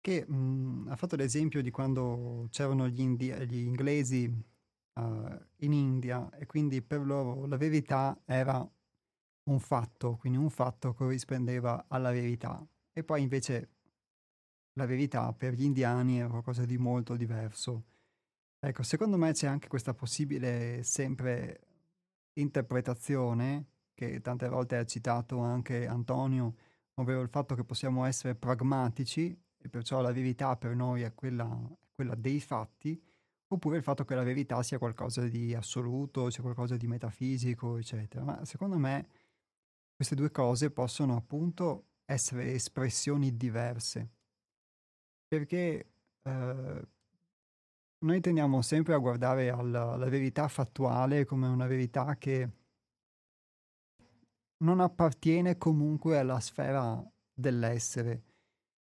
[0.00, 6.30] che mh, ha fatto l'esempio di quando c'erano gli, indi- gli inglesi uh, in India
[6.38, 8.68] e quindi per loro la verità era
[9.50, 12.66] un fatto, quindi un fatto corrispondeva alla verità.
[12.92, 13.77] E poi invece
[14.78, 17.82] la verità per gli indiani è qualcosa di molto diverso.
[18.60, 21.60] Ecco, secondo me c'è anche questa possibile sempre
[22.34, 26.54] interpretazione che tante volte ha citato anche Antonio,
[26.94, 31.48] ovvero il fatto che possiamo essere pragmatici e perciò la verità per noi è quella,
[31.92, 33.02] quella dei fatti,
[33.48, 38.22] oppure il fatto che la verità sia qualcosa di assoluto, sia qualcosa di metafisico, eccetera.
[38.22, 39.08] Ma secondo me
[39.96, 44.17] queste due cose possono appunto essere espressioni diverse,
[45.28, 45.86] perché
[46.22, 46.86] eh,
[48.00, 52.50] noi tendiamo sempre a guardare alla, alla verità fattuale come una verità che
[54.58, 58.22] non appartiene comunque alla sfera dell'essere.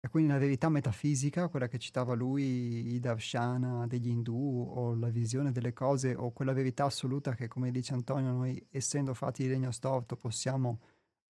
[0.04, 5.10] E quindi la verità metafisica, quella che citava lui, i darshana degli indù, o la
[5.10, 9.50] visione delle cose, o quella verità assoluta che, come dice Antonio, noi essendo fatti di
[9.50, 10.80] legno storto possiamo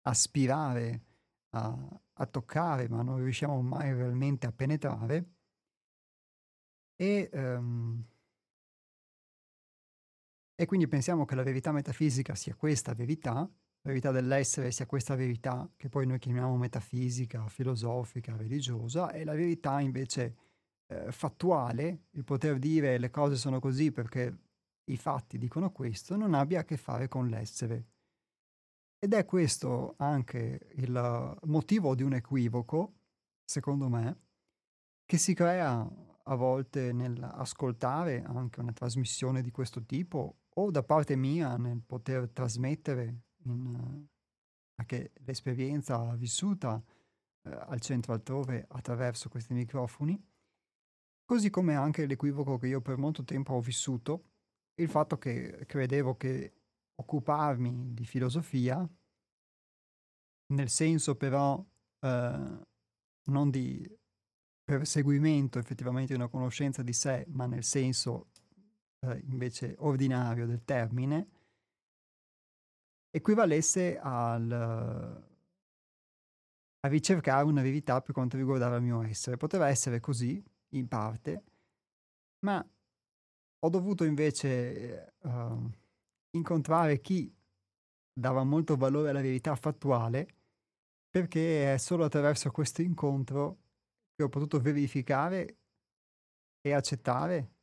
[0.04, 1.02] aspirare
[1.52, 5.26] a, a toccare, ma non riusciamo mai realmente a penetrare.
[6.96, 8.04] E, um,
[10.56, 15.16] e quindi pensiamo che la verità metafisica sia questa verità, la verità dell'essere sia questa
[15.16, 20.36] verità che poi noi chiamiamo metafisica, filosofica, religiosa, e la verità invece
[20.86, 24.38] eh, fattuale, il poter dire le cose sono così perché
[24.86, 27.86] i fatti dicono questo, non abbia a che fare con l'essere.
[29.04, 33.00] Ed è questo anche il motivo di un equivoco,
[33.44, 34.20] secondo me,
[35.08, 35.92] che si crea
[36.24, 42.30] a volte nell'ascoltare anche una trasmissione di questo tipo o da parte mia nel poter
[42.30, 44.06] trasmettere in,
[44.76, 46.80] anche l'esperienza vissuta
[47.42, 50.24] eh, al centro altrove attraverso questi microfoni,
[51.26, 54.26] così come anche l'equivoco che io per molto tempo ho vissuto,
[54.76, 56.61] il fatto che credevo che
[57.02, 58.88] occuparmi di filosofia,
[60.54, 61.64] nel senso però
[62.00, 62.60] eh,
[63.26, 64.00] non di
[64.64, 68.30] perseguimento effettivamente di una conoscenza di sé, ma nel senso
[69.06, 71.28] eh, invece ordinario del termine,
[73.10, 74.52] equivalesse al,
[76.80, 79.38] a ricercare una verità per quanto riguardava il mio essere.
[79.38, 80.42] Poteva essere così,
[80.74, 81.44] in parte,
[82.46, 82.66] ma
[83.64, 85.70] ho dovuto invece uh,
[86.32, 87.34] incontrare chi
[88.14, 90.36] dava molto valore alla verità fattuale
[91.10, 93.60] perché è solo attraverso questo incontro
[94.16, 95.58] che ho potuto verificare
[96.62, 97.56] e accettare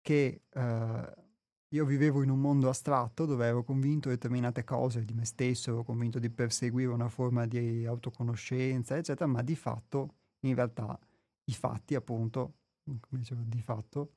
[0.00, 1.28] che uh,
[1.72, 5.70] io vivevo in un mondo astratto dove ero convinto di determinate cose di me stesso,
[5.70, 10.16] ero convinto di perseguire una forma di autoconoscenza, eccetera, ma di fatto,
[10.46, 10.98] in realtà,
[11.44, 14.14] i fatti, appunto, come dicevo, di fatto,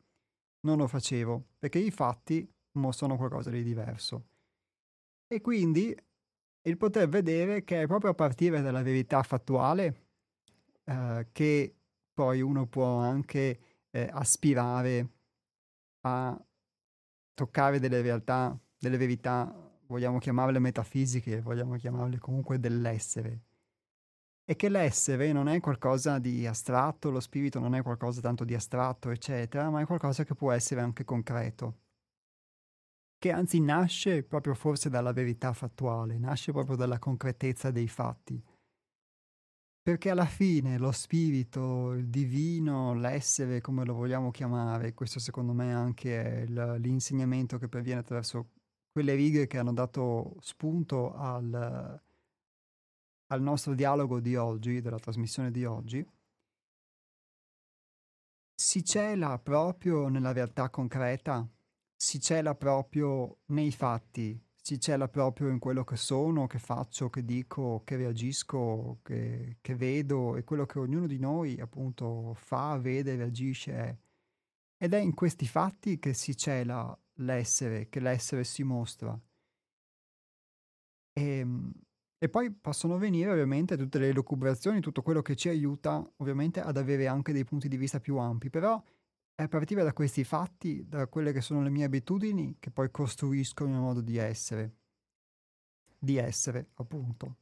[0.62, 4.26] non lo facevo, perché i fatti mostrano qualcosa di diverso.
[5.28, 5.96] E quindi
[6.66, 10.04] il poter vedere che è proprio a partire dalla verità fattuale
[10.86, 11.76] eh, che
[12.14, 13.60] poi uno può anche
[13.90, 15.10] eh, aspirare
[16.02, 16.40] a
[17.34, 19.54] toccare delle realtà, delle verità,
[19.88, 23.42] vogliamo chiamarle metafisiche, vogliamo chiamarle comunque dell'essere.
[24.46, 28.54] E che l'essere non è qualcosa di astratto, lo spirito non è qualcosa tanto di
[28.54, 31.83] astratto, eccetera, ma è qualcosa che può essere anche concreto
[33.24, 38.44] che anzi nasce proprio forse dalla verità fattuale, nasce proprio dalla concretezza dei fatti.
[39.82, 45.74] Perché alla fine lo spirito, il divino, l'essere, come lo vogliamo chiamare, questo secondo me
[45.74, 48.50] anche è il, l'insegnamento che perviene attraverso
[48.92, 52.02] quelle righe che hanno dato spunto al,
[53.28, 56.06] al nostro dialogo di oggi, della trasmissione di oggi,
[58.54, 61.50] si cela proprio nella realtà concreta
[62.04, 67.24] si cela proprio nei fatti, si cela proprio in quello che sono, che faccio, che
[67.24, 73.16] dico, che reagisco, che, che vedo e quello che ognuno di noi appunto fa, vede,
[73.16, 74.02] reagisce.
[74.78, 79.18] Ed è in questi fatti che si cela l'essere, che l'essere si mostra.
[81.14, 81.72] E, ehm,
[82.18, 86.76] e poi possono venire ovviamente tutte le lucubrazioni, tutto quello che ci aiuta ovviamente ad
[86.76, 88.82] avere anche dei punti di vista più ampi, però
[89.36, 93.64] è partire da questi fatti, da quelle che sono le mie abitudini, che poi costruisco
[93.64, 94.76] il mio modo di essere.
[95.98, 97.38] Di essere, appunto.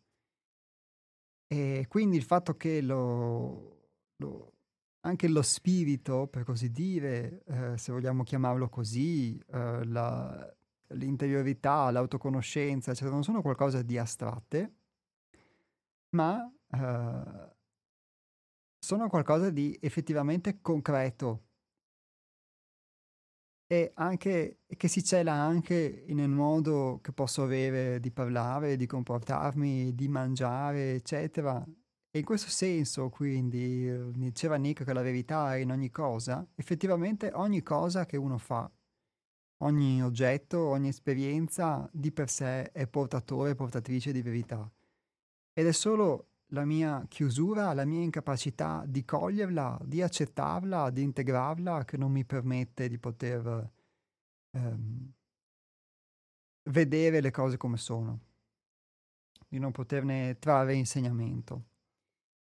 [1.48, 4.54] E quindi il fatto che lo, lo,
[5.02, 10.56] anche lo spirito, per così dire, eh, se vogliamo chiamarlo così, eh, la,
[10.90, 14.76] l'interiorità, l'autoconoscenza, cioè non sono qualcosa di astratte,
[16.12, 17.56] ma eh,
[18.80, 21.50] sono qualcosa di effettivamente concreto
[23.72, 29.96] e anche, che si cela anche nel modo che posso avere di parlare, di comportarmi,
[29.96, 31.66] di mangiare, eccetera.
[32.10, 37.32] E in questo senso, quindi, diceva Nick che la verità è in ogni cosa, effettivamente
[37.34, 38.70] ogni cosa che uno fa,
[39.60, 44.70] ogni oggetto, ogni esperienza di per sé è portatore, portatrice di verità.
[45.54, 51.86] Ed è solo la mia chiusura, la mia incapacità di coglierla, di accettarla, di integrarla,
[51.86, 53.72] che non mi permette di poter
[54.52, 55.12] ehm,
[56.70, 58.20] vedere le cose come sono,
[59.48, 61.66] di non poterne trarre insegnamento.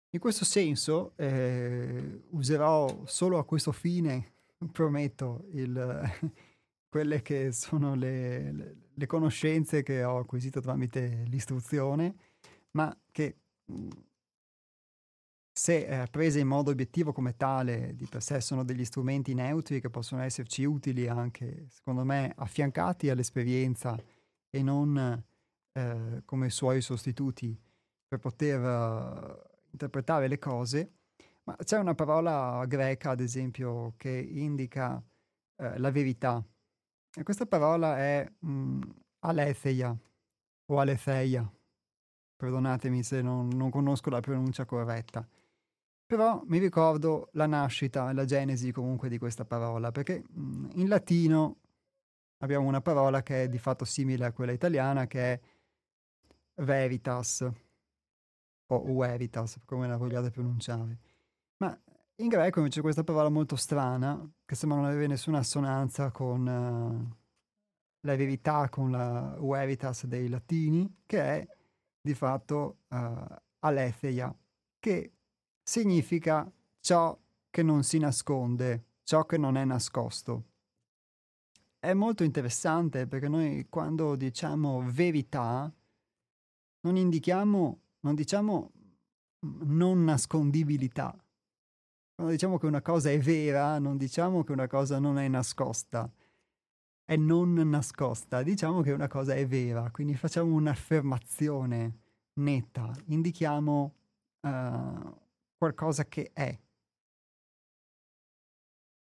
[0.10, 4.34] In questo senso eh, userò solo a questo fine,
[4.72, 6.02] prometto, il,
[6.90, 12.16] quelle che sono le, le, le conoscenze che ho acquisito tramite l'istruzione,
[12.72, 13.38] ma che
[15.58, 19.80] se eh, prese in modo obiettivo come tale, di per sé sono degli strumenti neutri
[19.80, 23.98] che possono esserci utili anche, secondo me, affiancati all'esperienza
[24.50, 25.24] e non
[25.72, 27.58] eh, come suoi sostituti
[28.08, 30.92] per poter uh, interpretare le cose.
[31.44, 36.44] Ma c'è una parola greca, ad esempio, che indica uh, la verità.
[37.14, 38.82] E questa parola è mh,
[39.20, 39.98] aletheia
[40.66, 41.50] o aletheia,
[42.36, 45.28] perdonatemi se non, non conosco la pronuncia corretta.
[46.08, 51.58] Però mi ricordo la nascita, la genesi comunque di questa parola, perché in latino
[52.40, 55.40] abbiamo una parola che è di fatto simile a quella italiana, che è
[56.62, 57.48] veritas,
[58.68, 61.00] o veritas, come la vogliate pronunciare.
[61.58, 61.78] Ma
[62.18, 67.16] in greco invece questa parola molto strana, che sembra non avere nessuna assonanza con uh,
[68.02, 71.48] la verità, con la veritas dei latini, che è
[72.06, 73.26] di fatto uh,
[73.62, 74.34] aletheia,
[74.80, 75.12] che
[75.64, 76.48] significa
[76.80, 77.18] ciò
[77.50, 80.44] che non si nasconde, ciò che non è nascosto.
[81.80, 85.72] È molto interessante perché noi quando diciamo verità
[86.82, 88.72] non indichiamo, non diciamo
[89.64, 91.12] non nascondibilità.
[92.14, 96.08] Quando diciamo che una cosa è vera, non diciamo che una cosa non è nascosta
[97.06, 102.00] è non nascosta, diciamo che una cosa è vera, quindi facciamo un'affermazione
[102.34, 103.94] netta, indichiamo
[104.42, 105.18] uh,
[105.56, 106.60] qualcosa che è.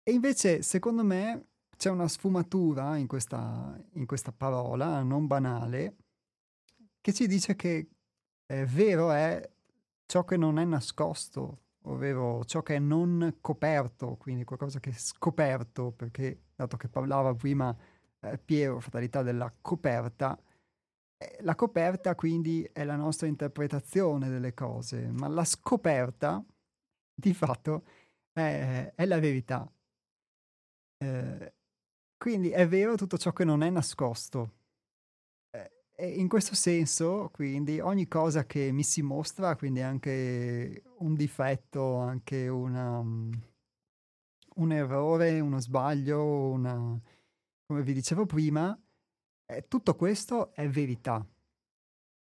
[0.03, 5.95] E invece, secondo me, c'è una sfumatura in questa, in questa parola non banale
[7.01, 7.89] che ci dice che
[8.45, 9.49] è vero è
[10.05, 14.93] ciò che non è nascosto, ovvero ciò che è non coperto, quindi qualcosa che è
[14.93, 17.75] scoperto, perché dato che parlava prima
[18.19, 20.37] eh, Piero, fatalità della coperta,
[21.17, 26.43] eh, la coperta quindi è la nostra interpretazione delle cose, ma la scoperta
[27.13, 27.83] di fatto
[28.33, 29.71] è, è la verità.
[30.97, 31.53] Eh,
[32.17, 34.55] quindi è vero tutto ciò che non è nascosto.
[35.99, 41.95] E in questo senso, quindi, ogni cosa che mi si mostra, quindi anche un difetto,
[41.95, 43.31] anche una, um,
[44.57, 46.99] un errore, uno sbaglio, una,
[47.65, 48.77] come vi dicevo prima,
[49.45, 51.25] eh, tutto questo è verità.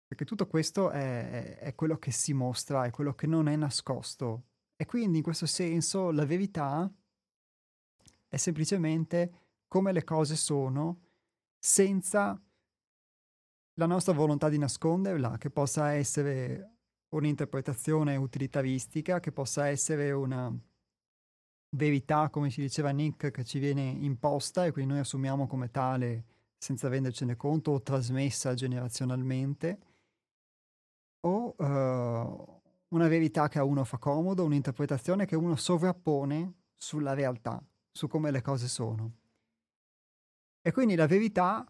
[0.07, 4.47] Perché tutto questo è, è, quello che si mostra, è quello che non è nascosto.
[4.74, 6.93] E quindi in questo senso la verità
[8.27, 9.32] è semplicemente
[9.69, 11.02] come le cose sono
[11.59, 12.40] senza
[13.74, 16.78] la nostra volontà di nasconderla, che possa essere
[17.11, 20.52] un'interpretazione utilitaristica, che possa essere una
[21.71, 26.25] verità, come ci diceva Nick, che ci viene imposta e quindi noi assumiamo come tale
[26.57, 29.79] senza rendercene conto o trasmessa generazionalmente,
[31.21, 37.63] o uh, una verità che a uno fa comodo, un'interpretazione che uno sovrappone sulla realtà,
[37.91, 39.17] su come le cose sono.
[40.63, 41.67] E quindi la verità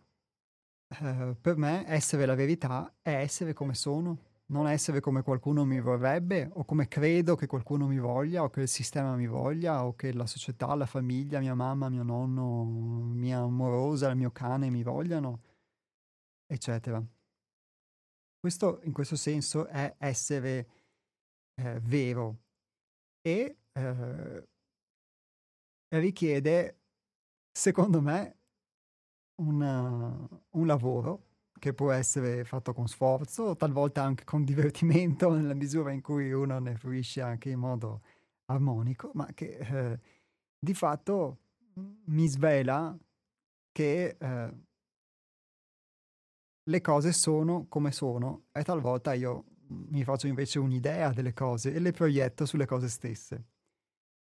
[0.99, 4.19] eh, per me essere la verità è essere come sono,
[4.51, 8.63] non essere come qualcuno mi vorrebbe o come credo che qualcuno mi voglia o che
[8.63, 13.39] il sistema mi voglia o che la società, la famiglia, mia mamma, mio nonno, mia
[13.39, 15.41] amorosa, il mio cane mi vogliano,
[16.47, 17.03] eccetera.
[18.39, 20.69] Questo in questo senso è essere
[21.55, 22.39] eh, vero
[23.21, 24.49] e eh,
[25.91, 26.79] richiede,
[27.53, 28.39] secondo me,
[29.43, 31.30] una, un lavoro
[31.61, 36.59] che può essere fatto con sforzo, talvolta anche con divertimento, nella misura in cui uno
[36.59, 38.01] ne fruisce anche in modo
[38.47, 40.01] armonico, ma che eh,
[40.59, 41.39] di fatto
[42.07, 42.99] mi svela
[43.70, 44.55] che eh,
[46.65, 51.78] le cose sono come sono e talvolta io mi faccio invece un'idea delle cose e
[51.78, 53.45] le proietto sulle cose stesse.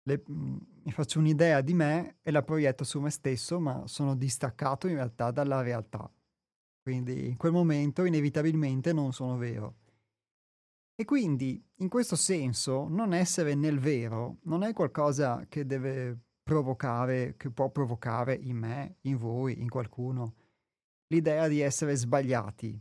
[0.05, 4.87] Le, mi faccio un'idea di me e la proietto su me stesso, ma sono distaccato
[4.87, 6.11] in realtà dalla realtà.
[6.83, 9.77] Quindi in quel momento inevitabilmente non sono vero.
[10.95, 17.37] E quindi, in questo senso, non essere nel vero non è qualcosa che deve provocare,
[17.37, 20.35] che può provocare in me, in voi, in qualcuno,
[21.07, 22.81] l'idea di essere sbagliati.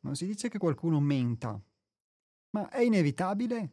[0.00, 1.60] Non si dice che qualcuno menta,
[2.50, 3.72] ma è inevitabile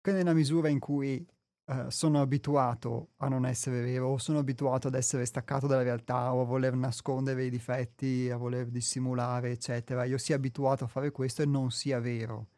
[0.00, 1.26] che nella misura in cui
[1.68, 6.34] uh, sono abituato a non essere vero o sono abituato ad essere staccato dalla realtà
[6.34, 11.10] o a voler nascondere i difetti, a voler dissimulare, eccetera, io sia abituato a fare
[11.10, 12.48] questo e non sia vero.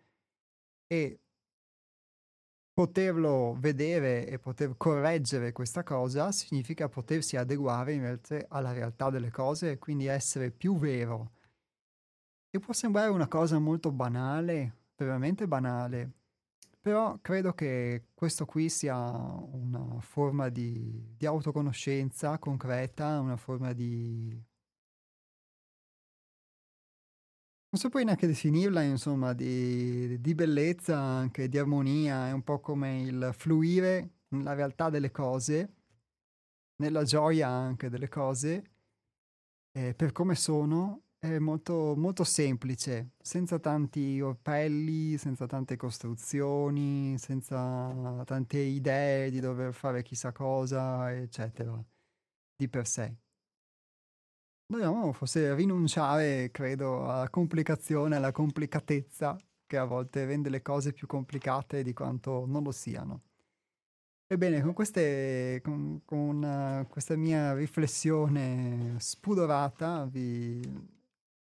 [0.87, 1.21] E
[2.73, 9.73] poterlo vedere e poter correggere questa cosa significa potersi adeguare invece alla realtà delle cose
[9.73, 11.33] e quindi essere più vero.
[12.51, 16.20] E può sembrare una cosa molto banale, veramente banale,
[16.81, 24.49] però credo che questo qui sia una forma di, di autoconoscenza concreta, una forma di
[27.73, 33.03] Non saprei neanche definirla, insomma, di, di bellezza, anche di armonia, è un po' come
[33.03, 35.75] il fluire nella realtà delle cose,
[36.83, 38.71] nella gioia anche delle cose,
[39.71, 48.23] eh, per come sono, è molto, molto semplice, senza tanti orpelli, senza tante costruzioni, senza
[48.25, 51.79] tante idee di dover fare chissà cosa, eccetera,
[52.57, 53.15] di per sé.
[54.67, 59.37] Dobbiamo forse rinunciare, credo, alla complicazione, alla complicatezza
[59.67, 63.23] che a volte rende le cose più complicate di quanto non lo siano.
[64.27, 70.61] Ebbene, con, queste, con, con uh, questa mia riflessione spudorata vi,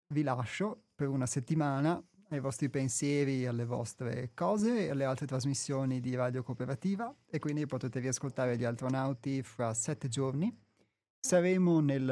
[0.08, 6.00] vi lascio per una settimana ai vostri pensieri, alle vostre cose e alle altre trasmissioni
[6.00, 10.62] di Radio Cooperativa e quindi potete riascoltare gli astronauti fra sette giorni
[11.24, 12.02] saremo nel,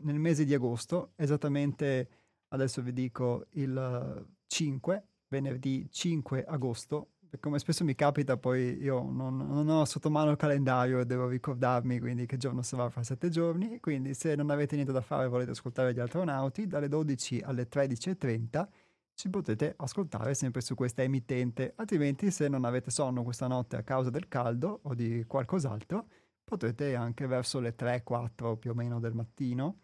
[0.00, 2.08] nel, mese di agosto, esattamente
[2.48, 7.10] adesso vi dico il 5, venerdì 5 agosto.
[7.38, 11.28] Come spesso mi capita, poi io non, non ho sotto mano il calendario e devo
[11.28, 13.78] ricordarmi quindi che giorno sarà fra sette giorni.
[13.78, 17.68] Quindi, se non avete niente da fare e volete ascoltare gli astronauti, dalle 12 alle
[17.68, 18.66] 13.30
[19.14, 21.74] ci potete ascoltare sempre su questa emittente.
[21.76, 26.06] Altrimenti, se non avete sonno questa notte a causa del caldo o di qualcos'altro,
[26.42, 29.78] potete anche verso le 3-4 più o meno del mattino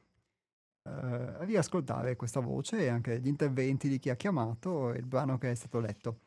[0.86, 5.36] eh, riascoltare questa voce e anche gli interventi di chi ha chiamato e il brano
[5.36, 6.20] che è stato letto.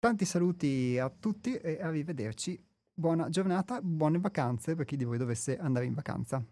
[0.00, 2.58] Tanti saluti a tutti e arrivederci.
[2.90, 6.42] Buona giornata, buone vacanze per chi di voi dovesse andare in vacanza.